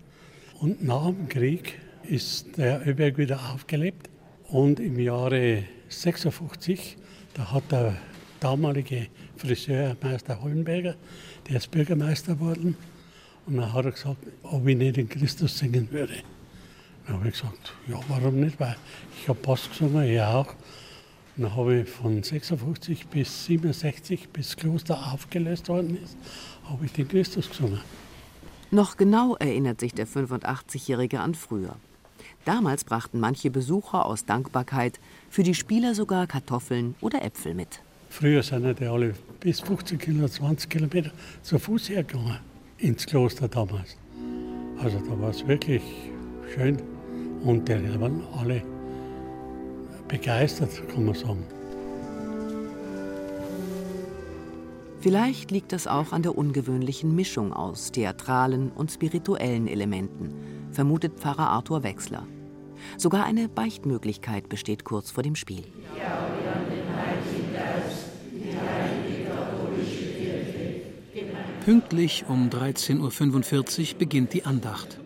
Und 0.60 0.84
nach 0.84 1.06
dem 1.06 1.28
Krieg 1.28 1.78
ist 2.02 2.56
der 2.56 2.86
Ölberg 2.86 3.18
wieder 3.18 3.52
aufgelebt. 3.52 4.10
Und 4.48 4.78
im 4.78 4.98
Jahre 4.98 5.64
56, 5.88 6.96
da 7.34 7.52
hat 7.52 7.70
der 7.72 7.96
damalige 8.40 9.08
Friseurmeister 9.36 10.40
Hollenberger, 10.40 10.94
der 11.48 11.56
ist 11.56 11.70
Bürgermeister 11.70 12.34
geworden, 12.34 12.76
und 13.46 13.56
dann 13.56 13.72
hat 13.72 13.84
er 13.84 13.92
gesagt, 13.92 14.26
ob 14.42 14.66
ich 14.66 14.76
nicht 14.76 14.96
den 14.96 15.08
Christus 15.08 15.58
singen 15.58 15.88
würde. 15.90 16.14
Dann 17.06 17.18
habe 17.18 17.28
ich 17.28 17.34
gesagt, 17.34 17.72
ja, 17.86 17.98
warum 18.08 18.40
nicht, 18.40 18.58
weil 18.58 18.76
ich 19.20 19.28
habe 19.28 19.38
Bass 19.40 19.68
gesungen, 19.68 20.02
er 20.02 20.34
auch. 20.34 20.48
Und 21.36 21.44
dann 21.44 21.56
habe 21.56 21.80
ich 21.80 21.88
von 21.88 22.22
56 22.22 23.06
bis 23.08 23.44
67, 23.46 24.28
bis 24.30 24.48
das 24.48 24.56
Kloster 24.56 25.12
aufgelöst 25.12 25.68
worden 25.68 25.98
ist, 26.02 26.16
habe 26.68 26.84
ich 26.84 26.92
den 26.92 27.06
Christus 27.06 27.48
gesungen. 27.48 27.80
Noch 28.70 28.96
genau 28.96 29.36
erinnert 29.36 29.80
sich 29.80 29.94
der 29.94 30.08
85-Jährige 30.08 31.20
an 31.20 31.34
früher. 31.34 31.76
Damals 32.44 32.84
brachten 32.84 33.20
manche 33.20 33.50
Besucher 33.50 34.06
aus 34.06 34.24
Dankbarkeit 34.24 34.98
für 35.30 35.42
die 35.42 35.54
Spieler 35.54 35.94
sogar 35.94 36.26
Kartoffeln 36.26 36.96
oder 37.00 37.22
Äpfel 37.22 37.54
mit. 37.54 37.80
Früher 38.08 38.42
sind 38.42 38.80
die 38.80 38.86
alle 38.86 39.14
bis 39.40 39.60
15 39.60 39.98
Kilometer, 39.98 40.32
20 40.32 40.70
Kilometer 40.70 41.10
zu 41.42 41.58
Fuß 41.58 41.90
hergegangen 41.90 42.38
ins 42.78 43.06
Kloster 43.06 43.48
damals. 43.48 43.96
Also 44.78 44.98
da 44.98 45.20
war 45.20 45.30
es 45.30 45.46
wirklich 45.46 45.82
schön 46.54 46.80
und 47.44 47.68
die 47.68 48.00
waren 48.00 48.22
alle 48.38 48.62
begeistert, 50.08 50.70
kann 50.88 51.04
man 51.04 51.14
sagen. 51.14 51.44
Vielleicht 55.00 55.50
liegt 55.50 55.72
das 55.72 55.86
auch 55.86 56.12
an 56.12 56.22
der 56.22 56.36
ungewöhnlichen 56.36 57.14
Mischung 57.14 57.52
aus 57.52 57.92
theatralen 57.92 58.72
und 58.72 58.90
spirituellen 58.90 59.68
Elementen, 59.68 60.34
vermutet 60.72 61.20
Pfarrer 61.20 61.48
Arthur 61.48 61.82
Wechsler. 61.82 62.26
Sogar 62.96 63.24
eine 63.24 63.48
Beichtmöglichkeit 63.48 64.48
besteht 64.48 64.84
kurz 64.84 65.10
vor 65.10 65.22
dem 65.22 65.36
Spiel. 65.36 65.64
Pünktlich 71.64 72.24
um 72.28 72.48
13.45 72.48 73.92
Uhr 73.92 73.98
beginnt 73.98 74.32
die 74.32 74.44
Andacht. 74.44 75.00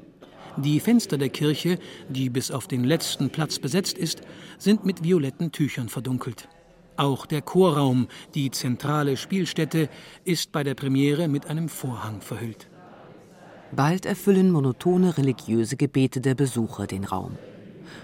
Die 0.57 0.81
Fenster 0.81 1.17
der 1.17 1.29
Kirche, 1.29 1.79
die 2.09 2.29
bis 2.29 2.51
auf 2.51 2.67
den 2.67 2.85
letzten 2.85 3.31
Platz 3.31 3.59
besetzt 3.59 3.97
ist, 3.97 4.23
sind 4.59 4.85
mit 4.85 5.05
violetten 5.05 5.53
Tüchern 5.53 5.89
verdunkelt. 5.89 6.49
Auch 6.97 7.25
der 7.25 7.41
Chorraum, 7.41 8.09
die 8.35 8.51
zentrale 8.51 9.17
Spielstätte, 9.17 9.89
ist 10.25 10.53
bei 10.53 10.65
der 10.65 10.75
Premiere 10.75 11.29
mit 11.29 11.47
einem 11.47 11.69
Vorhang 11.69 12.21
verhüllt. 12.21 12.69
Bald 13.73 14.05
erfüllen 14.05 14.51
monotone 14.51 15.17
religiöse 15.17 15.77
Gebete 15.77 16.21
der 16.21 16.35
Besucher 16.35 16.87
den 16.87 17.05
Raum. 17.05 17.39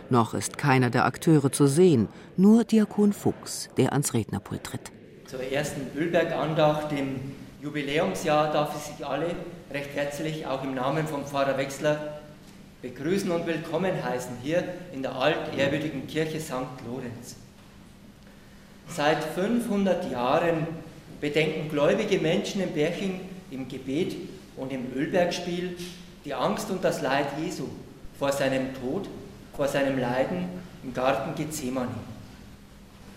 Noch 0.09 0.33
ist 0.33 0.57
keiner 0.57 0.91
der 0.91 1.05
Akteure 1.05 1.51
zu 1.51 1.67
sehen, 1.67 2.09
nur 2.37 2.65
Diakon 2.65 3.13
Fuchs, 3.13 3.69
der 3.77 3.93
ans 3.93 4.15
Rednerpult 4.15 4.65
tritt. 4.65 4.93
Zur 5.27 5.43
ersten 5.43 5.81
Ölberg-Andacht 5.99 6.93
im 6.93 7.21
Jubiläumsjahr 7.61 8.53
darf 8.53 8.77
ich 8.77 8.97
Sie 8.97 9.05
alle 9.05 9.35
recht 9.73 9.91
herzlich, 9.95 10.47
auch 10.47 10.63
im 10.63 10.75
Namen 10.75 11.07
von 11.09 11.25
Pfarrer 11.27 11.59
Wechsler, 11.59 12.21
begrüßen 12.95 13.33
und 13.33 13.45
willkommen 13.49 13.93
heißen 14.05 14.37
hier 14.45 14.63
in 14.93 15.03
der 15.03 15.13
altehrwürdigen 15.13 16.07
Kirche 16.07 16.39
St. 16.39 16.53
Lorenz. 16.87 17.35
Seit 18.89 19.25
500 19.25 20.09
Jahren 20.13 20.69
bedenken 21.21 21.69
gläubige 21.69 22.19
Menschen 22.19 22.63
in 22.63 22.73
Berching 22.73 23.21
im 23.51 23.67
Gebet 23.67 24.15
und 24.57 24.73
im 24.73 24.93
Ölbergspiel 24.95 25.77
die 26.25 26.33
Angst 26.33 26.71
und 26.71 26.85
das 26.85 27.03
Leid 27.03 27.27
Jesu 27.45 27.65
vor 28.21 28.31
seinem 28.31 28.73
Tod 28.75 29.09
vor 29.57 29.67
seinem 29.67 29.99
Leiden 29.99 30.45
im 30.85 30.95
Garten 30.95 31.35
Gethsemane. 31.35 31.89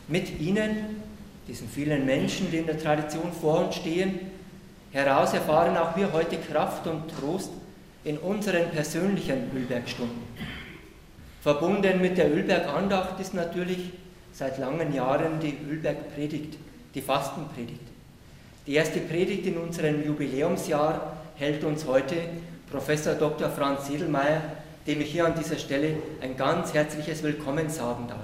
Mit 0.07 0.39
ihnen, 0.39 1.03
diesen 1.47 1.69
vielen 1.69 2.07
Menschen, 2.07 2.49
die 2.49 2.57
in 2.57 2.65
der 2.65 2.81
Tradition 2.81 3.31
vor 3.39 3.65
uns 3.65 3.75
stehen, 3.75 4.19
heraus 4.91 5.33
erfahren 5.33 5.77
auch 5.77 5.95
wir 5.95 6.11
heute 6.11 6.37
Kraft 6.37 6.87
und 6.87 7.03
Trost 7.11 7.51
in 8.09 8.17
unseren 8.17 8.69
persönlichen 8.71 9.51
Ölbergstunden. 9.55 10.23
Verbunden 11.41 12.01
mit 12.01 12.17
der 12.17 12.31
Ölbergandacht 12.33 13.19
ist 13.19 13.33
natürlich 13.33 13.91
seit 14.33 14.57
langen 14.57 14.93
Jahren 14.93 15.39
die 15.39 15.55
Ölbergpredigt, 15.69 16.57
die 16.95 17.01
Fastenpredigt. 17.01 17.87
Die 18.67 18.73
erste 18.73 18.99
Predigt 18.99 19.45
in 19.45 19.57
unserem 19.57 20.03
Jubiläumsjahr 20.03 21.17
hält 21.35 21.63
uns 21.63 21.85
heute 21.85 22.15
Professor 22.71 23.13
Dr. 23.13 23.49
Franz 23.49 23.87
Sedelmeier 23.87 24.41
dem 24.89 25.01
ich 25.01 25.11
hier 25.11 25.25
an 25.27 25.35
dieser 25.37 25.57
Stelle 25.57 25.97
ein 26.19 26.35
ganz 26.35 26.73
herzliches 26.73 27.21
Willkommen 27.21 27.69
sagen 27.69 28.07
darf. 28.07 28.19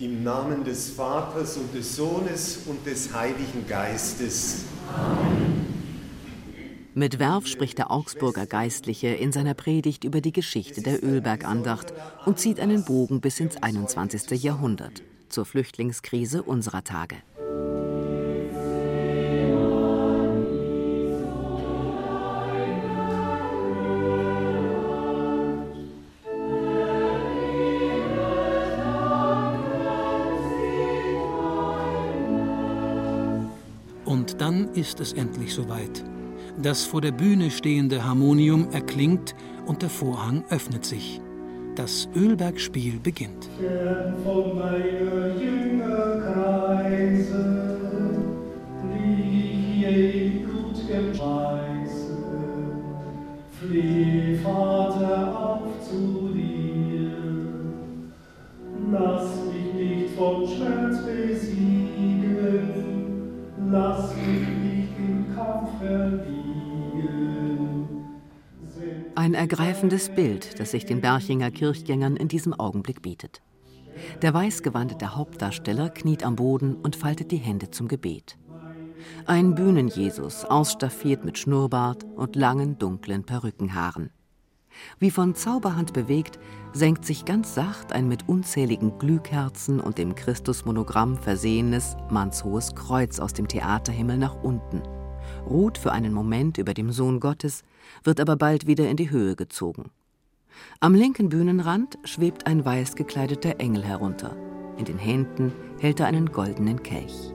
Im 0.00 0.24
Namen 0.24 0.64
des 0.64 0.90
Vaters 0.90 1.56
und 1.56 1.72
des 1.72 1.94
Sohnes 1.94 2.60
und 2.66 2.84
des 2.84 3.14
Heiligen 3.14 3.64
Geistes. 3.68 4.64
Amen. 4.92 5.41
Mit 6.94 7.18
Werf 7.18 7.46
spricht 7.46 7.78
der 7.78 7.90
Augsburger 7.90 8.46
Geistliche 8.46 9.08
in 9.08 9.32
seiner 9.32 9.54
Predigt 9.54 10.04
über 10.04 10.20
die 10.20 10.32
Geschichte 10.32 10.82
der 10.82 11.02
Ölbergandacht 11.02 11.92
und 12.26 12.38
zieht 12.38 12.60
einen 12.60 12.84
Bogen 12.84 13.20
bis 13.20 13.40
ins 13.40 13.56
21. 13.56 14.42
Jahrhundert, 14.42 15.02
zur 15.28 15.46
Flüchtlingskrise 15.46 16.42
unserer 16.42 16.84
Tage. 16.84 17.16
Dann 34.42 34.74
ist 34.74 34.98
es 34.98 35.12
endlich 35.12 35.54
soweit. 35.54 36.02
Das 36.60 36.84
vor 36.84 37.00
der 37.00 37.12
Bühne 37.12 37.50
stehende 37.50 38.04
Harmonium 38.04 38.68
erklingt 38.72 39.34
und 39.66 39.82
der 39.82 39.88
Vorhang 39.88 40.44
öffnet 40.50 40.84
sich. 40.84 41.20
Das 41.76 42.08
Ölbergspiel 42.14 43.00
beginnt. 43.02 43.48
Von 44.24 44.52
ergreifendes 69.42 70.08
Bild, 70.08 70.60
das 70.60 70.70
sich 70.70 70.86
den 70.86 71.00
Berchinger 71.00 71.50
Kirchgängern 71.50 72.16
in 72.16 72.28
diesem 72.28 72.54
Augenblick 72.54 73.02
bietet. 73.02 73.42
Der 74.22 74.32
weißgewandete 74.32 75.16
Hauptdarsteller 75.16 75.90
kniet 75.90 76.22
am 76.22 76.36
Boden 76.36 76.76
und 76.76 76.94
faltet 76.94 77.32
die 77.32 77.38
Hände 77.38 77.68
zum 77.72 77.88
Gebet. 77.88 78.38
Ein 79.26 79.56
Bühnenjesus, 79.56 80.44
ausstaffiert 80.44 81.24
mit 81.24 81.38
Schnurrbart 81.38 82.04
und 82.14 82.36
langen, 82.36 82.78
dunklen 82.78 83.24
Perückenhaaren. 83.24 84.10
Wie 85.00 85.10
von 85.10 85.34
Zauberhand 85.34 85.92
bewegt, 85.92 86.38
senkt 86.72 87.04
sich 87.04 87.24
ganz 87.24 87.52
sacht 87.52 87.92
ein 87.92 88.06
mit 88.06 88.28
unzähligen 88.28 88.96
Glühkerzen 89.00 89.80
und 89.80 89.98
dem 89.98 90.14
Christusmonogramm 90.14 91.16
versehenes, 91.18 91.96
mannshohes 92.10 92.76
Kreuz 92.76 93.18
aus 93.18 93.32
dem 93.32 93.48
Theaterhimmel 93.48 94.18
nach 94.18 94.40
unten, 94.40 94.82
ruht 95.44 95.78
für 95.78 95.90
einen 95.90 96.14
Moment 96.14 96.58
über 96.58 96.74
dem 96.74 96.92
Sohn 96.92 97.18
Gottes, 97.18 97.64
wird 98.04 98.20
aber 98.20 98.36
bald 98.36 98.66
wieder 98.66 98.88
in 98.88 98.96
die 98.96 99.10
Höhe 99.10 99.36
gezogen. 99.36 99.90
Am 100.80 100.94
linken 100.94 101.28
Bühnenrand 101.28 101.98
schwebt 102.04 102.46
ein 102.46 102.64
weiß 102.64 102.96
gekleideter 102.96 103.60
Engel 103.60 103.84
herunter. 103.84 104.36
In 104.76 104.84
den 104.84 104.98
Händen 104.98 105.52
hält 105.80 106.00
er 106.00 106.06
einen 106.06 106.32
goldenen 106.32 106.82
Kelch. 106.82 107.32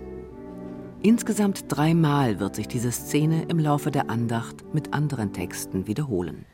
Insgesamt 1.01 1.65
dreimal 1.67 2.39
wird 2.39 2.55
sich 2.55 2.67
diese 2.67 2.91
Szene 2.91 3.45
im 3.49 3.59
Laufe 3.59 3.91
der 3.91 4.09
Andacht 4.09 4.73
mit 4.73 4.93
anderen 4.93 5.31
Texten 5.31 5.87
wiederholen. 5.87 6.45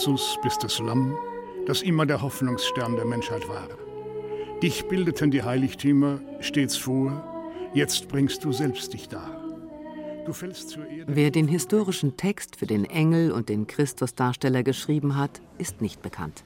Jesus, 0.00 0.38
bist 0.42 0.64
das 0.64 0.78
Lamm, 0.78 1.14
das 1.66 1.82
immer 1.82 2.06
der 2.06 2.22
Hoffnungsstern 2.22 2.96
der 2.96 3.04
Menschheit 3.04 3.46
war. 3.50 3.68
Dich 4.62 4.88
bildeten 4.88 5.30
die 5.30 5.42
Heiligtümer 5.42 6.20
stets 6.40 6.78
vor, 6.78 7.22
jetzt 7.74 8.08
bringst 8.08 8.42
du 8.42 8.50
selbst 8.50 8.94
dich 8.94 9.10
dar. 9.10 9.30
Wer 11.06 11.30
den 11.30 11.48
historischen 11.48 12.16
Text 12.16 12.56
für 12.56 12.64
den 12.64 12.86
Engel 12.86 13.30
und 13.30 13.50
den 13.50 13.66
Christusdarsteller 13.66 14.62
geschrieben 14.62 15.18
hat, 15.18 15.42
ist 15.58 15.82
nicht 15.82 16.00
bekannt. 16.00 16.44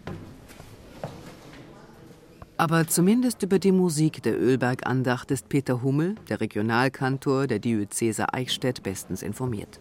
Aber 2.57 2.89
zumindest 2.89 3.45
über 3.45 3.61
die 3.61 3.71
Musik 3.71 4.21
der 4.25 4.37
Ölberg-Andacht 4.37 5.31
ist 5.31 5.49
Peter 5.49 5.81
Hummel, 5.81 6.17
der 6.29 6.41
Regionalkantor 6.41 7.47
der 7.47 7.61
Diözese 7.61 8.35
Eichstätt, 8.35 8.83
bestens 8.83 9.23
informiert. 9.23 9.81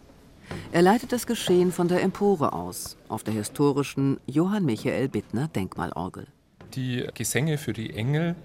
Er 0.72 0.82
leitet 0.82 1.12
das 1.12 1.28
Geschehen 1.28 1.72
von 1.72 1.88
der 1.88 2.02
Empore 2.02 2.54
aus, 2.54 2.98
auf 3.10 3.24
der 3.24 3.34
historischen 3.34 4.20
Johann 4.26 4.66
Michael 4.66 5.10
Bittner 5.10 5.48
Denkmalorgel. 5.48 6.28
Die 6.76 7.08
Gesänge 7.14 7.58
für 7.58 7.74
die 7.74 7.94
Engel, 7.94 8.36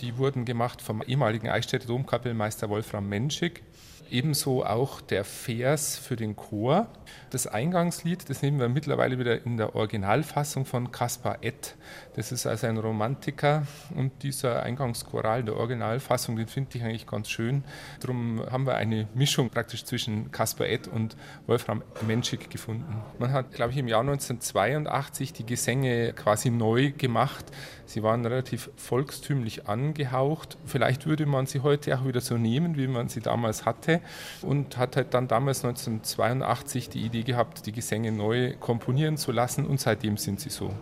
die 0.00 0.16
wurden 0.16 0.44
gemacht 0.44 0.80
vom 0.80 1.02
ehemaligen 1.02 1.48
Eichstätter 1.48 1.86
Domkapellmeister 1.86 2.68
Wolfram 2.70 3.08
Menschig. 3.08 3.62
Ebenso 4.10 4.64
auch 4.64 5.00
der 5.00 5.24
Vers 5.24 5.96
für 5.96 6.16
den 6.16 6.36
Chor. 6.36 6.88
Das 7.30 7.46
Eingangslied, 7.46 8.28
das 8.28 8.42
nehmen 8.42 8.60
wir 8.60 8.68
mittlerweile 8.68 9.18
wieder 9.18 9.44
in 9.44 9.56
der 9.56 9.74
Originalfassung 9.74 10.64
von 10.64 10.92
Caspar 10.92 11.38
Ett. 11.42 11.74
Das 12.14 12.30
ist 12.30 12.46
also 12.46 12.66
ein 12.66 12.76
Romantiker 12.76 13.66
und 13.94 14.22
dieser 14.22 14.62
Eingangschoral 14.62 15.40
in 15.40 15.46
der 15.46 15.56
Originalfassung, 15.56 16.36
den 16.36 16.46
finde 16.46 16.76
ich 16.76 16.84
eigentlich 16.84 17.06
ganz 17.06 17.28
schön. 17.28 17.64
Darum 18.00 18.40
haben 18.50 18.66
wir 18.66 18.76
eine 18.76 19.08
Mischung 19.14 19.50
praktisch 19.50 19.84
zwischen 19.84 20.30
Caspar 20.30 20.68
Ett 20.68 20.86
und 20.86 21.16
Wolfram 21.46 21.82
Menschig 22.06 22.50
gefunden. 22.50 23.02
Man 23.18 23.32
hat, 23.32 23.52
glaube 23.52 23.72
ich, 23.72 23.78
im 23.78 23.88
Jahr 23.88 24.00
1982 24.00 25.32
die 25.32 25.46
Gesänge 25.46 26.12
quasi 26.12 26.50
neu 26.50 26.92
gemacht. 26.92 27.46
Sie 27.86 28.02
waren 28.02 28.24
relativ 28.24 28.70
volkstümlich 28.76 29.68
angehaucht. 29.68 30.56
Vielleicht 30.64 31.06
würde 31.06 31.26
man 31.26 31.46
sie 31.46 31.60
heute 31.60 31.98
auch 31.98 32.06
wieder 32.06 32.20
so 32.20 32.36
nehmen, 32.36 32.76
wie 32.76 32.86
man 32.86 33.08
sie 33.08 33.20
damals 33.20 33.66
hatte 33.66 33.93
und 34.42 34.76
hat 34.76 34.96
halt 34.96 35.14
dann 35.14 35.28
damals 35.28 35.64
1982 35.64 36.88
die 36.88 37.02
Idee 37.02 37.22
gehabt, 37.22 37.66
die 37.66 37.72
Gesänge 37.72 38.12
neu 38.12 38.54
komponieren 38.58 39.16
zu 39.16 39.32
lassen 39.32 39.66
und 39.66 39.80
seitdem 39.80 40.16
sind 40.16 40.40
sie 40.40 40.50
so. 40.50 40.72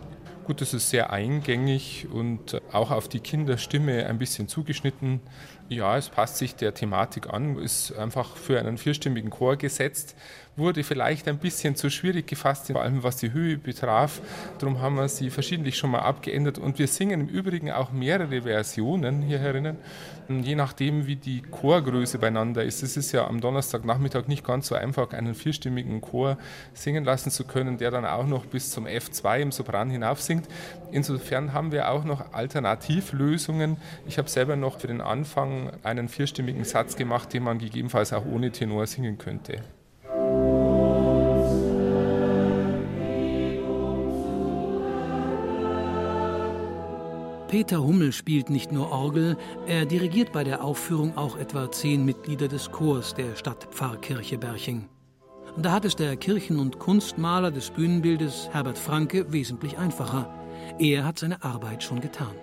Gut, 0.44 0.60
das 0.60 0.74
ist 0.74 0.90
sehr 0.90 1.12
eingängig 1.12 2.08
und 2.10 2.60
auch 2.72 2.90
auf 2.90 3.06
die 3.06 3.20
Kinderstimme 3.20 4.06
ein 4.06 4.18
bisschen 4.18 4.48
zugeschnitten. 4.48 5.20
Ja, 5.68 5.96
es 5.96 6.08
passt 6.08 6.38
sich 6.38 6.56
der 6.56 6.74
Thematik 6.74 7.32
an, 7.32 7.56
ist 7.58 7.96
einfach 7.96 8.36
für 8.36 8.58
einen 8.58 8.76
vierstimmigen 8.76 9.30
Chor 9.30 9.56
gesetzt 9.56 10.16
wurde 10.56 10.84
vielleicht 10.84 11.28
ein 11.28 11.38
bisschen 11.38 11.76
zu 11.76 11.88
schwierig 11.88 12.26
gefasst, 12.26 12.70
vor 12.70 12.82
allem 12.82 13.02
was 13.02 13.16
die 13.16 13.32
Höhe 13.32 13.56
betraf. 13.56 14.20
Darum 14.58 14.80
haben 14.80 14.96
wir 14.96 15.08
sie 15.08 15.30
verschiedentlich 15.30 15.76
schon 15.76 15.90
mal 15.90 16.00
abgeändert 16.00 16.58
und 16.58 16.78
wir 16.78 16.86
singen 16.86 17.22
im 17.22 17.28
Übrigen 17.28 17.70
auch 17.70 17.90
mehrere 17.90 18.42
Versionen 18.42 19.22
hier 19.22 19.38
herinnen, 19.38 19.78
je 20.28 20.54
nachdem 20.54 21.06
wie 21.06 21.16
die 21.16 21.42
Chorgröße 21.42 22.18
beieinander 22.18 22.64
ist. 22.64 22.82
Es 22.82 22.96
ist 22.96 23.12
ja 23.12 23.26
am 23.26 23.40
Donnerstagnachmittag 23.40 24.28
nicht 24.28 24.44
ganz 24.44 24.68
so 24.68 24.74
einfach, 24.74 25.12
einen 25.12 25.34
vierstimmigen 25.34 26.00
Chor 26.02 26.36
singen 26.74 27.04
lassen 27.04 27.30
zu 27.30 27.44
können, 27.44 27.78
der 27.78 27.90
dann 27.90 28.04
auch 28.04 28.26
noch 28.26 28.44
bis 28.44 28.70
zum 28.70 28.86
F2 28.86 29.40
im 29.40 29.52
Sopran 29.52 29.90
hinauf 29.90 30.20
singt. 30.20 30.48
Insofern 30.90 31.54
haben 31.54 31.72
wir 31.72 31.90
auch 31.90 32.04
noch 32.04 32.32
Alternativlösungen. 32.34 33.78
Ich 34.06 34.18
habe 34.18 34.28
selber 34.28 34.56
noch 34.56 34.80
für 34.80 34.86
den 34.86 35.00
Anfang 35.00 35.72
einen 35.82 36.08
vierstimmigen 36.08 36.64
Satz 36.64 36.96
gemacht, 36.96 37.32
den 37.32 37.42
man 37.42 37.58
gegebenenfalls 37.58 38.12
auch 38.12 38.26
ohne 38.26 38.52
Tenor 38.52 38.86
singen 38.86 39.16
könnte. 39.16 39.62
Peter 47.52 47.84
Hummel 47.84 48.12
spielt 48.12 48.48
nicht 48.48 48.72
nur 48.72 48.90
Orgel, 48.90 49.36
er 49.66 49.84
dirigiert 49.84 50.32
bei 50.32 50.42
der 50.42 50.64
Aufführung 50.64 51.18
auch 51.18 51.36
etwa 51.36 51.70
zehn 51.70 52.02
Mitglieder 52.02 52.48
des 52.48 52.70
Chors 52.70 53.12
der 53.12 53.36
Stadtpfarrkirche 53.36 54.38
Berching. 54.38 54.88
Da 55.58 55.72
hat 55.72 55.84
es 55.84 55.94
der 55.94 56.16
Kirchen- 56.16 56.58
und 56.58 56.78
Kunstmaler 56.78 57.50
des 57.50 57.68
Bühnenbildes 57.68 58.48
Herbert 58.52 58.78
Franke 58.78 59.30
wesentlich 59.34 59.76
einfacher. 59.76 60.32
Er 60.78 61.04
hat 61.04 61.18
seine 61.18 61.44
Arbeit 61.44 61.82
schon 61.82 62.00
getan. 62.00 62.34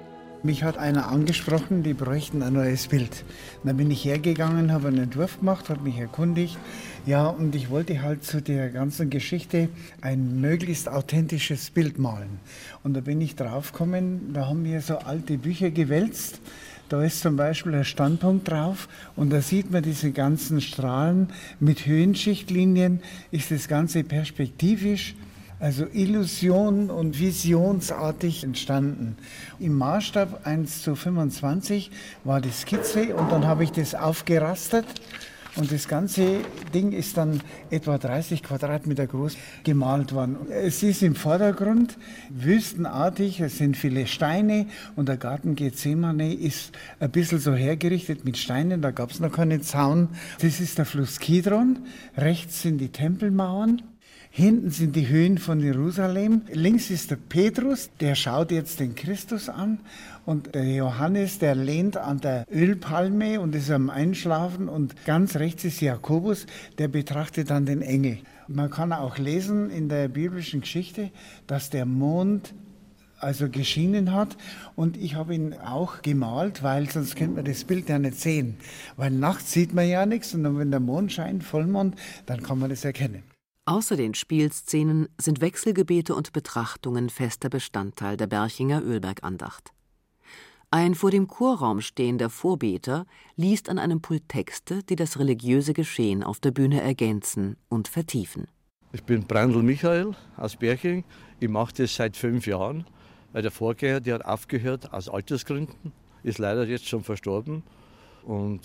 Mich 0.42 0.64
hat 0.64 0.78
einer 0.78 1.10
angesprochen, 1.10 1.84
die 1.84 1.94
bräuchten 1.94 2.42
ein 2.44 2.54
neues 2.54 2.88
Bild. 2.88 3.26
Dann 3.66 3.76
bin 3.76 3.92
ich 3.92 4.06
hergegangen, 4.06 4.72
habe 4.72 4.88
einen 4.88 5.04
Entwurf 5.04 5.40
gemacht, 5.40 5.68
habe 5.68 5.84
mich 5.84 5.98
erkundigt. 5.98 6.58
Ja, 7.06 7.28
und 7.28 7.56
ich 7.56 7.70
wollte 7.70 8.02
halt 8.02 8.24
zu 8.24 8.42
der 8.42 8.70
ganzen 8.70 9.10
Geschichte 9.10 9.68
ein 10.00 10.40
möglichst 10.40 10.88
authentisches 10.88 11.72
Bild 11.72 12.00
malen. 12.00 12.40
Und 12.84 12.94
da 12.94 13.02
bin 13.02 13.20
ich 13.20 13.36
draufgekommen, 13.36 14.32
da 14.32 14.48
haben 14.48 14.64
wir 14.64 14.80
so 14.80 15.00
alte 15.00 15.38
Bücher 15.38 15.72
gewälzt. 15.72 16.40
Da 16.88 17.04
ist 17.04 17.20
zum 17.20 17.36
Beispiel 17.36 17.76
ein 17.76 17.84
Standpunkt 17.84 18.50
drauf 18.50 18.88
und 19.18 19.32
da 19.32 19.42
sieht 19.42 19.72
man 19.72 19.84
diese 19.84 20.12
ganzen 20.12 20.62
Strahlen 20.62 21.28
mit 21.60 21.86
Höhenschichtlinien, 21.86 23.02
ist 23.32 23.52
das 23.52 23.68
Ganze 23.68 24.06
perspektivisch 24.06 25.16
also 25.60 25.86
Illusion 25.92 26.90
und 26.90 27.20
visionsartig 27.20 28.44
entstanden. 28.44 29.18
Im 29.60 29.78
Maßstab 29.78 30.46
1 30.46 30.84
zu 30.84 30.96
25 30.96 31.92
war 32.24 32.42
die 32.42 32.52
Skizze 32.52 33.16
und 33.16 33.32
dann 33.32 33.46
habe 33.46 33.64
ich 33.64 33.72
das 33.72 33.96
aufgerastert 33.96 34.86
und 35.56 35.72
das 35.72 35.88
ganze 35.88 36.42
Ding 36.74 36.92
ist 36.92 37.18
dann 37.18 37.42
etwa 37.70 37.98
30 37.98 38.44
Quadratmeter 38.44 39.08
groß 39.08 39.36
gemalt 39.64 40.14
worden. 40.14 40.38
Es 40.50 40.84
ist 40.84 41.02
im 41.02 41.16
Vordergrund 41.16 41.98
wüstenartig, 42.30 43.42
es 43.42 43.58
sind 43.58 43.76
viele 43.76 44.08
Steine 44.08 44.68
und 44.96 45.10
der 45.10 45.18
Garten 45.18 45.56
Gethsemane 45.56 46.34
ist 46.34 46.72
ein 47.00 47.12
bisschen 47.12 47.40
so 47.40 47.54
hergerichtet 47.54 48.24
mit 48.24 48.38
Steinen, 48.38 48.82
da 48.82 48.92
gab 48.92 49.12
es 49.12 49.20
noch 49.20 49.32
keinen 49.32 49.62
Zaun. 49.62 50.10
Das 50.40 50.62
ist 50.62 50.78
der 50.78 50.86
Fluss 50.86 51.20
Kidron, 51.20 51.80
rechts 52.16 52.62
sind 52.62 52.78
die 52.78 52.90
Tempelmauern. 52.90 53.82
Hinten 54.32 54.70
sind 54.70 54.96
die 54.96 55.08
Höhen 55.08 55.40
von 55.40 55.60
Jerusalem. 55.60 56.44
Links 56.54 56.92
ist 56.92 57.10
der 57.10 57.16
Petrus, 57.16 57.90
der 58.00 58.14
schaut 58.14 58.52
jetzt 58.52 58.80
den 58.80 58.94
Christus 58.94 59.50
an. 59.50 59.80
Und 60.26 60.54
der 60.54 60.72
Johannes, 60.72 61.40
der 61.40 61.56
lehnt 61.56 61.98
an 61.98 62.22
der 62.22 62.46
Ölpalme 62.52 63.42
und 63.42 63.56
ist 63.56 63.72
am 63.72 63.90
Einschlafen. 63.90 64.70
Und 64.70 65.04
ganz 65.06 65.36
rechts 65.38 65.66
ist 65.66 65.82
Jakobus, 65.82 66.46
der 66.78 66.88
betrachtet 66.90 67.50
dann 67.50 67.66
den 67.66 67.82
Engel. 67.82 68.20
Man 68.48 68.70
kann 68.70 68.94
auch 68.94 69.18
lesen 69.18 69.72
in 69.72 69.90
der 69.90 70.08
biblischen 70.08 70.62
Geschichte, 70.62 71.10
dass 71.48 71.72
der 71.72 71.88
Mond 71.88 72.54
also 73.20 73.50
geschienen 73.50 74.14
hat. 74.14 74.38
Und 74.76 74.96
ich 74.96 75.16
habe 75.16 75.34
ihn 75.34 75.54
auch 75.56 76.04
gemalt, 76.04 76.62
weil 76.62 76.88
sonst 76.90 77.16
könnte 77.16 77.38
man 77.38 77.46
das 77.46 77.64
Bild 77.64 77.90
ja 77.90 77.98
nicht 77.98 78.20
sehen. 78.20 78.58
Weil 78.96 79.12
nachts 79.12 79.52
sieht 79.52 79.74
man 79.74 79.88
ja 79.90 80.06
nichts 80.06 80.36
und 80.36 80.58
wenn 80.58 80.70
der 80.72 80.80
Mond 80.80 81.12
scheint, 81.12 81.44
Vollmond, 81.44 81.96
dann 82.28 82.44
kann 82.44 82.60
man 82.60 82.70
das 82.70 82.86
erkennen. 82.86 83.24
Außer 83.70 83.98
den 83.98 84.16
Spielszenen 84.16 85.10
sind 85.20 85.42
Wechselgebete 85.42 86.16
und 86.16 86.34
Betrachtungen 86.34 87.12
fester 87.12 87.50
Bestandteil 87.50 88.18
der 88.18 88.26
Berchinger 88.26 88.82
Ölberg-Andacht. 88.82 89.74
Ein 90.72 90.96
vor 90.96 91.12
dem 91.12 91.28
Chorraum 91.28 91.80
stehender 91.80 92.32
Vorbeter 92.32 93.06
liest 93.36 93.70
an 93.70 93.78
einem 93.78 94.02
Pult 94.02 94.28
Texte, 94.28 94.82
die 94.82 94.96
das 94.96 95.20
religiöse 95.20 95.74
Geschehen 95.74 96.24
auf 96.24 96.40
der 96.40 96.50
Bühne 96.50 96.82
ergänzen 96.82 97.58
und 97.70 97.88
vertiefen. 97.88 98.48
Ich 98.92 99.04
bin 99.04 99.28
Brandl 99.28 99.62
Michael 99.62 100.16
aus 100.36 100.56
Berching. 100.56 101.04
Ich 101.40 101.48
mache 101.48 101.76
das 101.76 101.94
seit 101.94 102.18
fünf 102.18 102.48
Jahren, 102.48 102.88
weil 103.34 103.44
der 103.44 103.52
Vorgänger, 103.52 104.00
der 104.00 104.16
hat 104.16 104.26
aufgehört 104.26 104.92
aus 104.92 105.08
Altersgründen, 105.10 105.94
ist 106.24 106.40
leider 106.40 106.66
jetzt 106.66 106.88
schon 106.88 107.04
verstorben. 107.04 107.62
Und 108.24 108.62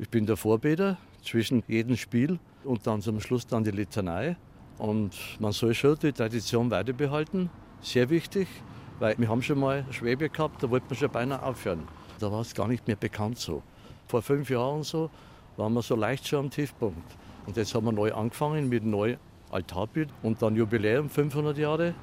ich 0.00 0.08
bin 0.08 0.26
der 0.26 0.36
Vorbeter 0.36 0.98
zwischen 1.24 1.62
jedem 1.66 1.96
Spiel 1.96 2.38
und 2.64 2.86
dann 2.86 3.02
zum 3.02 3.20
Schluss 3.20 3.46
dann 3.46 3.64
die 3.64 3.70
Litanei. 3.70 4.36
Und 4.78 5.12
man 5.38 5.52
soll 5.52 5.74
schon 5.74 5.98
die 5.98 6.12
Tradition 6.12 6.70
weiterbehalten. 6.70 7.50
Sehr 7.80 8.10
wichtig, 8.10 8.48
weil 8.98 9.16
wir 9.18 9.28
haben 9.28 9.42
schon 9.42 9.60
mal 9.60 9.84
Schwäbe 9.90 10.28
gehabt, 10.28 10.62
da 10.62 10.70
wollten 10.70 10.88
wir 10.90 10.96
schon 10.96 11.10
beinahe 11.10 11.42
aufhören. 11.42 11.82
Da 12.18 12.30
war 12.30 12.40
es 12.40 12.54
gar 12.54 12.68
nicht 12.68 12.86
mehr 12.86 12.96
bekannt 12.96 13.38
so. 13.38 13.62
Vor 14.06 14.22
fünf 14.22 14.50
Jahren 14.50 14.82
so 14.82 15.10
waren 15.56 15.72
wir 15.74 15.82
so 15.82 15.96
leicht 15.96 16.26
schon 16.26 16.46
am 16.46 16.50
Tiefpunkt. 16.50 17.16
Und 17.46 17.56
jetzt 17.56 17.74
haben 17.74 17.84
wir 17.84 17.92
neu 17.92 18.12
angefangen 18.12 18.68
mit 18.68 18.84
neuen 18.84 19.18
Altarbild 19.50 20.08
und 20.22 20.42
dann 20.42 20.56
Jubiläum 20.56 21.08
500 21.08 21.56
Jahre. 21.58 21.94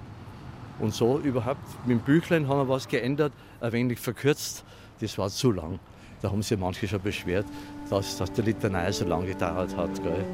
Und 0.80 0.94
so 0.94 1.20
überhaupt 1.20 1.62
mit 1.86 2.00
dem 2.00 2.04
Büchlein 2.04 2.48
haben 2.48 2.60
wir 2.60 2.70
was 2.70 2.88
geändert, 2.88 3.34
ein 3.60 3.72
wenig 3.72 4.00
verkürzt. 4.00 4.64
Das 5.00 5.18
war 5.18 5.30
zu 5.30 5.52
lang. 5.52 5.80
Da 6.22 6.32
haben 6.32 6.42
sich 6.42 6.58
manche 6.58 6.88
schon 6.88 7.02
beschwert, 7.02 7.46
dass, 7.92 8.18
dass 8.18 8.32
die 8.32 8.42
Litanei 8.42 8.92
so 8.92 9.06
lange 9.06 9.28
gedauert 9.28 9.76
hat. 9.76 10.02
Gell. 10.02 10.26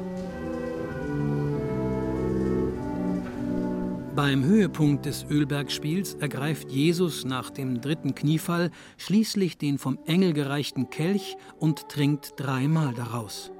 Beim 4.14 4.42
Höhepunkt 4.42 5.06
des 5.06 5.26
Ölbergspiels 5.30 6.14
ergreift 6.14 6.70
Jesus 6.72 7.24
nach 7.24 7.50
dem 7.50 7.80
dritten 7.80 8.16
Kniefall 8.16 8.70
schließlich 8.96 9.58
den 9.58 9.78
vom 9.78 9.98
Engel 10.06 10.32
gereichten 10.32 10.90
Kelch 10.90 11.36
und 11.58 11.88
trinkt 11.88 12.32
dreimal 12.36 12.94
daraus. 12.94 13.52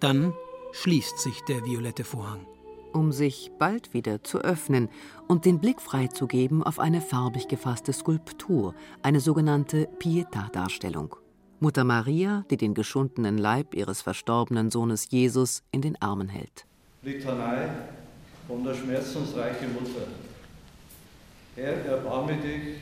Dann 0.00 0.32
schließt 0.72 1.20
sich 1.20 1.40
der 1.42 1.64
violette 1.64 2.02
Vorhang. 2.02 2.46
Um 2.92 3.12
sich 3.12 3.52
bald 3.60 3.94
wieder 3.94 4.24
zu 4.24 4.38
öffnen 4.38 4.88
und 5.28 5.44
den 5.44 5.60
Blick 5.60 5.80
freizugeben 5.80 6.64
auf 6.64 6.80
eine 6.80 7.00
farbig 7.00 7.46
gefasste 7.46 7.92
Skulptur, 7.92 8.74
eine 9.02 9.20
sogenannte 9.20 9.88
Pietà-Darstellung. 10.00 11.19
Mutter 11.62 11.84
Maria, 11.84 12.46
die 12.50 12.56
den 12.56 12.72
geschundenen 12.72 13.36
Leib 13.36 13.74
ihres 13.74 14.00
verstorbenen 14.00 14.70
Sohnes 14.70 15.08
Jesus 15.10 15.62
in 15.70 15.82
den 15.82 16.00
Armen 16.00 16.30
hält. 16.30 16.64
Litanei 17.02 17.68
von 18.48 18.64
der 18.64 18.72
schmerzensreichen 18.72 19.74
Mutter. 19.74 20.06
Herr, 21.56 21.84
erbarme 21.84 22.36
dich. 22.36 22.78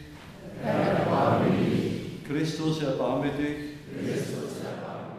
Herr, 0.63 1.01
erbarme 1.01 1.51
dich. 1.51 2.25
Christus, 2.25 2.81
erbarme 2.81 3.31
dich. 3.33 3.57
Christus, 4.01 4.61
erbarme 4.65 5.17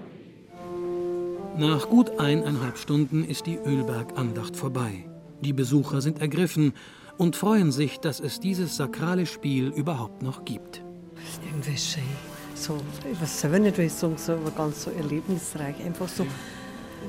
dich. 1.57 1.67
Nach 1.67 1.89
gut 1.89 2.17
eineinhalb 2.17 2.77
Stunden 2.77 3.25
ist 3.25 3.45
die 3.45 3.57
Ölberg-Andacht 3.57 4.55
vorbei. 4.55 5.05
Die 5.41 5.51
Besucher 5.51 5.99
sind 5.99 6.21
ergriffen 6.21 6.71
und 7.17 7.35
freuen 7.35 7.73
sich, 7.73 7.99
dass 7.99 8.21
es 8.21 8.39
dieses 8.39 8.77
sakrale 8.77 9.25
Spiel 9.25 9.67
überhaupt 9.67 10.21
noch 10.21 10.45
gibt. 10.45 10.81
Das 11.15 11.23
ist 11.33 11.41
irgendwie 11.43 11.77
schön. 11.77 12.28
So, 12.59 12.77
ich 13.09 13.21
weiß 13.21 13.39
selber 13.41 13.57
nicht, 13.57 13.77
wie 13.77 13.83
ich 13.83 13.93
sagen 13.93 14.17
soll, 14.17 14.35
aber 14.35 14.51
ganz 14.51 14.83
so 14.83 14.91
erlebnisreich. 14.91 15.75
Einfach 15.85 16.09
so, 16.09 16.25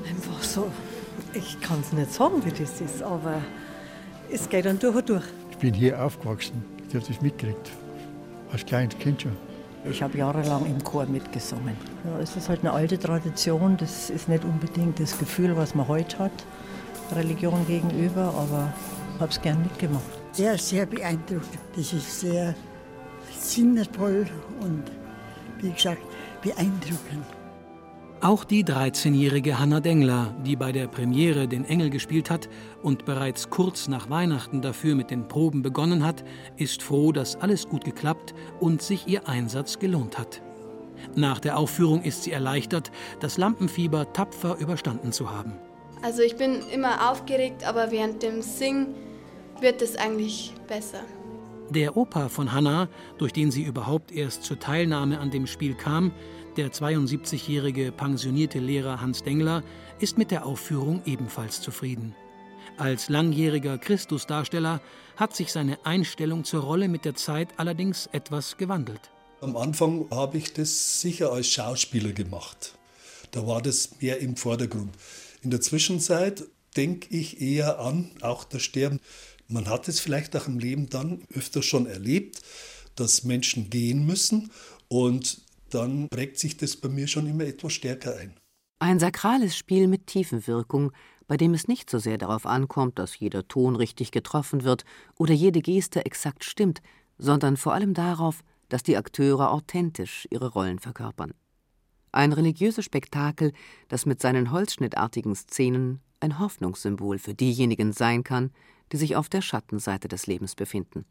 einfach 0.07 0.41
so 0.41 0.71
ich 1.33 1.59
kann 1.59 1.81
es 1.81 1.91
nicht 1.91 2.13
sagen, 2.13 2.43
wie 2.45 2.51
das 2.51 2.79
ist, 2.79 3.03
aber 3.03 3.41
es 4.31 4.47
geht 4.47 4.65
dann 4.65 4.79
durch 4.79 4.95
und 4.95 5.09
durch. 5.09 5.25
Ich 5.51 5.57
bin 5.57 5.73
hier 5.73 6.01
aufgewachsen, 6.01 6.63
ich 6.87 6.95
habe 6.95 7.05
das 7.05 7.21
mitgekriegt. 7.21 7.69
Als 8.51 8.65
kleines 8.65 8.97
Kind 8.97 9.21
schon. 9.21 9.35
Ich 9.89 10.01
habe 10.01 10.17
jahrelang 10.17 10.65
im 10.65 10.81
Chor 10.83 11.05
mitgesungen. 11.05 11.75
Ja, 12.05 12.19
es 12.21 12.35
ist 12.35 12.47
halt 12.47 12.61
eine 12.61 12.71
alte 12.71 12.97
Tradition, 12.97 13.75
das 13.77 14.09
ist 14.09 14.29
nicht 14.29 14.45
unbedingt 14.45 14.99
das 14.99 15.17
Gefühl, 15.17 15.55
was 15.57 15.75
man 15.75 15.87
heute 15.87 16.17
hat, 16.19 16.31
Religion 17.13 17.65
gegenüber, 17.67 18.33
aber 18.37 18.73
ich 19.15 19.21
habe 19.21 19.31
es 19.31 19.41
gern 19.41 19.61
mitgemacht. 19.63 20.03
Sehr, 20.31 20.57
sehr 20.57 20.85
beeindruckend. 20.85 21.59
Das 21.75 21.91
ist 21.91 22.21
sehr 22.21 22.55
sinnesvoll 23.37 24.27
und, 24.61 24.83
wie 25.61 25.71
gesagt, 25.71 26.01
beeindruckend. 26.41 27.25
Auch 28.23 28.43
die 28.43 28.63
13-jährige 28.63 29.57
Hanna 29.57 29.79
Dengler, 29.79 30.35
die 30.45 30.55
bei 30.55 30.71
der 30.71 30.85
Premiere 30.85 31.47
den 31.47 31.65
Engel 31.65 31.89
gespielt 31.89 32.29
hat 32.29 32.49
und 32.83 33.03
bereits 33.03 33.49
kurz 33.49 33.87
nach 33.87 34.11
Weihnachten 34.11 34.61
dafür 34.61 34.93
mit 34.93 35.09
den 35.09 35.27
Proben 35.27 35.63
begonnen 35.63 36.05
hat, 36.05 36.23
ist 36.55 36.83
froh, 36.83 37.11
dass 37.11 37.35
alles 37.37 37.67
gut 37.67 37.83
geklappt 37.83 38.35
und 38.59 38.83
sich 38.83 39.07
ihr 39.07 39.27
Einsatz 39.27 39.79
gelohnt 39.79 40.19
hat. 40.19 40.39
Nach 41.15 41.39
der 41.39 41.57
Aufführung 41.57 42.03
ist 42.03 42.21
sie 42.21 42.31
erleichtert, 42.31 42.91
das 43.21 43.39
Lampenfieber 43.39 44.13
tapfer 44.13 44.55
überstanden 44.59 45.11
zu 45.11 45.31
haben. 45.31 45.53
Also 46.03 46.21
ich 46.21 46.35
bin 46.35 46.61
immer 46.71 47.11
aufgeregt, 47.11 47.67
aber 47.67 47.89
während 47.89 48.21
dem 48.21 48.43
Singen 48.43 48.93
wird 49.61 49.81
es 49.81 49.95
eigentlich 49.95 50.53
besser. 50.67 51.01
Der 51.73 51.95
Opa 51.95 52.27
von 52.27 52.51
Hanna, 52.51 52.89
durch 53.17 53.31
den 53.31 53.49
sie 53.49 53.63
überhaupt 53.63 54.11
erst 54.11 54.43
zur 54.43 54.59
Teilnahme 54.59 55.19
an 55.19 55.31
dem 55.31 55.47
Spiel 55.47 55.73
kam, 55.73 56.11
der 56.57 56.69
72-jährige 56.69 57.93
pensionierte 57.93 58.59
Lehrer 58.59 58.99
Hans 58.99 59.23
Dengler 59.23 59.63
ist 59.97 60.17
mit 60.17 60.31
der 60.31 60.45
Aufführung 60.45 61.01
ebenfalls 61.05 61.61
zufrieden. 61.61 62.13
Als 62.75 63.07
langjähriger 63.07 63.77
Christusdarsteller 63.77 64.81
hat 65.15 65.33
sich 65.33 65.53
seine 65.53 65.85
Einstellung 65.85 66.43
zur 66.43 66.63
Rolle 66.63 66.89
mit 66.89 67.05
der 67.05 67.15
Zeit 67.15 67.47
allerdings 67.55 68.07
etwas 68.07 68.57
gewandelt. 68.57 69.09
Am 69.39 69.55
Anfang 69.55 70.07
habe 70.11 70.39
ich 70.39 70.51
das 70.51 70.99
sicher 70.99 71.31
als 71.31 71.47
Schauspieler 71.47 72.11
gemacht. 72.11 72.73
Da 73.31 73.47
war 73.47 73.61
das 73.61 74.01
mehr 74.01 74.19
im 74.19 74.35
Vordergrund. 74.35 74.93
In 75.41 75.51
der 75.51 75.61
Zwischenzeit 75.61 76.43
denke 76.75 77.15
ich 77.15 77.41
eher 77.41 77.79
an, 77.79 78.11
auch 78.21 78.43
das 78.43 78.61
Sterben. 78.61 78.99
Man 79.51 79.67
hat 79.67 79.89
es 79.89 79.99
vielleicht 79.99 80.35
auch 80.37 80.47
im 80.47 80.59
Leben 80.59 80.89
dann 80.89 81.23
öfter 81.35 81.61
schon 81.61 81.85
erlebt, 81.85 82.41
dass 82.95 83.25
Menschen 83.25 83.69
gehen 83.69 84.05
müssen 84.05 84.49
und 84.87 85.41
dann 85.69 86.07
prägt 86.09 86.39
sich 86.39 86.55
das 86.55 86.77
bei 86.77 86.87
mir 86.87 87.07
schon 87.07 87.27
immer 87.27 87.43
etwas 87.43 87.73
stärker 87.73 88.15
ein. 88.17 88.33
Ein 88.79 88.99
sakrales 88.99 89.57
Spiel 89.57 89.87
mit 89.87 90.07
Tiefenwirkung, 90.07 90.93
bei 91.27 91.35
dem 91.35 91.53
es 91.53 91.67
nicht 91.67 91.89
so 91.89 91.99
sehr 91.99 92.17
darauf 92.17 92.45
ankommt, 92.45 92.97
dass 92.97 93.19
jeder 93.19 93.47
Ton 93.47 93.75
richtig 93.75 94.11
getroffen 94.11 94.63
wird 94.63 94.85
oder 95.17 95.33
jede 95.33 95.61
Geste 95.61 96.05
exakt 96.05 96.45
stimmt, 96.45 96.81
sondern 97.17 97.57
vor 97.57 97.73
allem 97.73 97.93
darauf, 97.93 98.43
dass 98.69 98.83
die 98.83 98.95
Akteure 98.95 99.51
authentisch 99.51 100.27
ihre 100.31 100.47
Rollen 100.47 100.79
verkörpern. 100.79 101.33
Ein 102.13 102.31
religiöses 102.31 102.85
Spektakel, 102.85 103.51
das 103.89 104.05
mit 104.05 104.21
seinen 104.21 104.51
holzschnittartigen 104.51 105.35
Szenen 105.35 105.99
ein 106.21 106.39
Hoffnungssymbol 106.39 107.19
für 107.19 107.33
diejenigen 107.33 107.91
sein 107.91 108.23
kann, 108.23 108.51
die 108.91 108.97
sich 108.97 109.15
auf 109.15 109.29
der 109.29 109.41
Schattenseite 109.41 110.07
des 110.07 110.27
Lebens 110.27 110.55
befinden. 110.55 111.05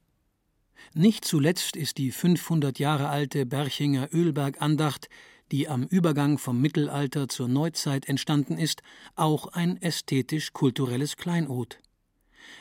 Nicht 0.94 1.24
zuletzt 1.24 1.76
ist 1.76 1.98
die 1.98 2.10
500 2.10 2.78
Jahre 2.78 3.08
alte 3.08 3.46
Berchinger 3.46 4.08
Ölberg-Andacht, 4.12 5.08
die 5.52 5.68
am 5.68 5.84
Übergang 5.84 6.38
vom 6.38 6.60
Mittelalter 6.60 7.28
zur 7.28 7.48
Neuzeit 7.48 8.08
entstanden 8.08 8.56
ist, 8.56 8.82
auch 9.14 9.48
ein 9.48 9.80
ästhetisch-kulturelles 9.80 11.16
Kleinod. 11.16 11.78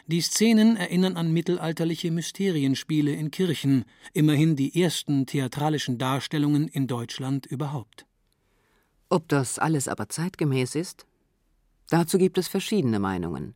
Die 0.08 0.21
Szenen 0.21 0.75
erinnern 0.75 1.17
an 1.17 1.32
mittelalterliche 1.32 2.12
Mysterienspiele 2.12 3.12
in 3.12 3.32
Kirchen, 3.32 3.86
immerhin 4.13 4.55
die 4.55 4.82
ersten 4.82 5.25
theatralischen 5.25 5.97
Darstellungen 5.97 6.67
in 6.67 6.88
Deutschland 6.88 7.45
überhaupt. 7.45 8.05
Ob 9.10 9.27
das 9.27 9.60
alles 9.60 9.88
aber 9.88 10.10
zeitgemäß 10.10 10.75
ist? 10.75 11.05
Dazu 11.89 12.17
gibt 12.17 12.38
es 12.38 12.47
verschiedene 12.47 12.99
Meinungen. 12.99 13.55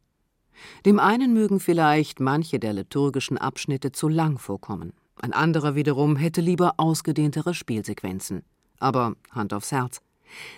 Dem 0.85 0.99
einen 0.99 1.33
mögen 1.33 1.59
vielleicht 1.59 2.19
manche 2.19 2.59
der 2.59 2.73
liturgischen 2.73 3.37
Abschnitte 3.37 3.91
zu 3.91 4.07
lang 4.07 4.37
vorkommen, 4.37 4.93
ein 5.23 5.33
anderer 5.33 5.75
wiederum 5.75 6.15
hätte 6.15 6.41
lieber 6.41 6.73
ausgedehntere 6.77 7.53
Spielsequenzen. 7.53 8.43
Aber 8.79 9.15
Hand 9.31 9.53
aufs 9.53 9.71
Herz. 9.71 10.01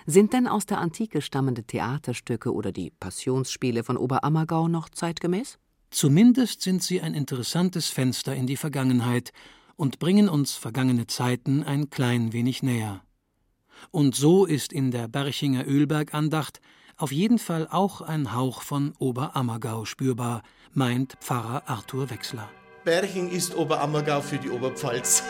Sind 0.06 0.34
denn 0.34 0.48
aus 0.48 0.66
der 0.66 0.80
Antike 0.80 1.22
stammende 1.22 1.64
Theaterstücke 1.64 2.52
oder 2.52 2.72
die 2.72 2.92
Passionsspiele 2.92 3.84
von 3.84 3.98
Oberammergau 3.98 4.68
noch 4.68 4.90
zeitgemäß? 4.90 5.60
Zumindest 5.92 6.62
sind 6.62 6.82
sie 6.82 7.02
ein 7.02 7.14
interessantes 7.14 7.90
Fenster 7.90 8.36
in 8.36 8.48
die 8.48 8.58
Vergangenheit 8.58 9.32
und 9.76 10.00
bringen 10.00 10.30
uns 10.30 10.54
vergangene 10.54 11.08
Zeiten 11.08 11.62
ein 11.64 11.90
klein 11.90 12.34
wenig 12.34 12.64
näher. 12.64 13.02
Und 13.92 14.16
so 14.16 14.46
ist 14.46 14.74
in 14.74 14.92
der 14.92 15.08
Berchinger 15.08 15.68
Ölberg-Andacht 15.68 16.60
auf 16.98 17.12
jeden 17.12 17.40
Fall 17.40 17.68
auch 17.70 18.02
ein 18.02 18.34
Hauch 18.34 18.62
von 18.62 18.94
Oberammergau 19.00 19.86
spürbar, 19.86 20.42
meint 20.74 21.18
Pfarrer 21.22 21.64
Arthur 21.68 22.10
Wechsler. 22.10 22.50
Berching 22.84 23.30
ist 23.30 23.56
Oberammergau 23.56 24.22
für 24.22 24.38
die 24.38 24.50
Oberpfalz. 24.50 25.24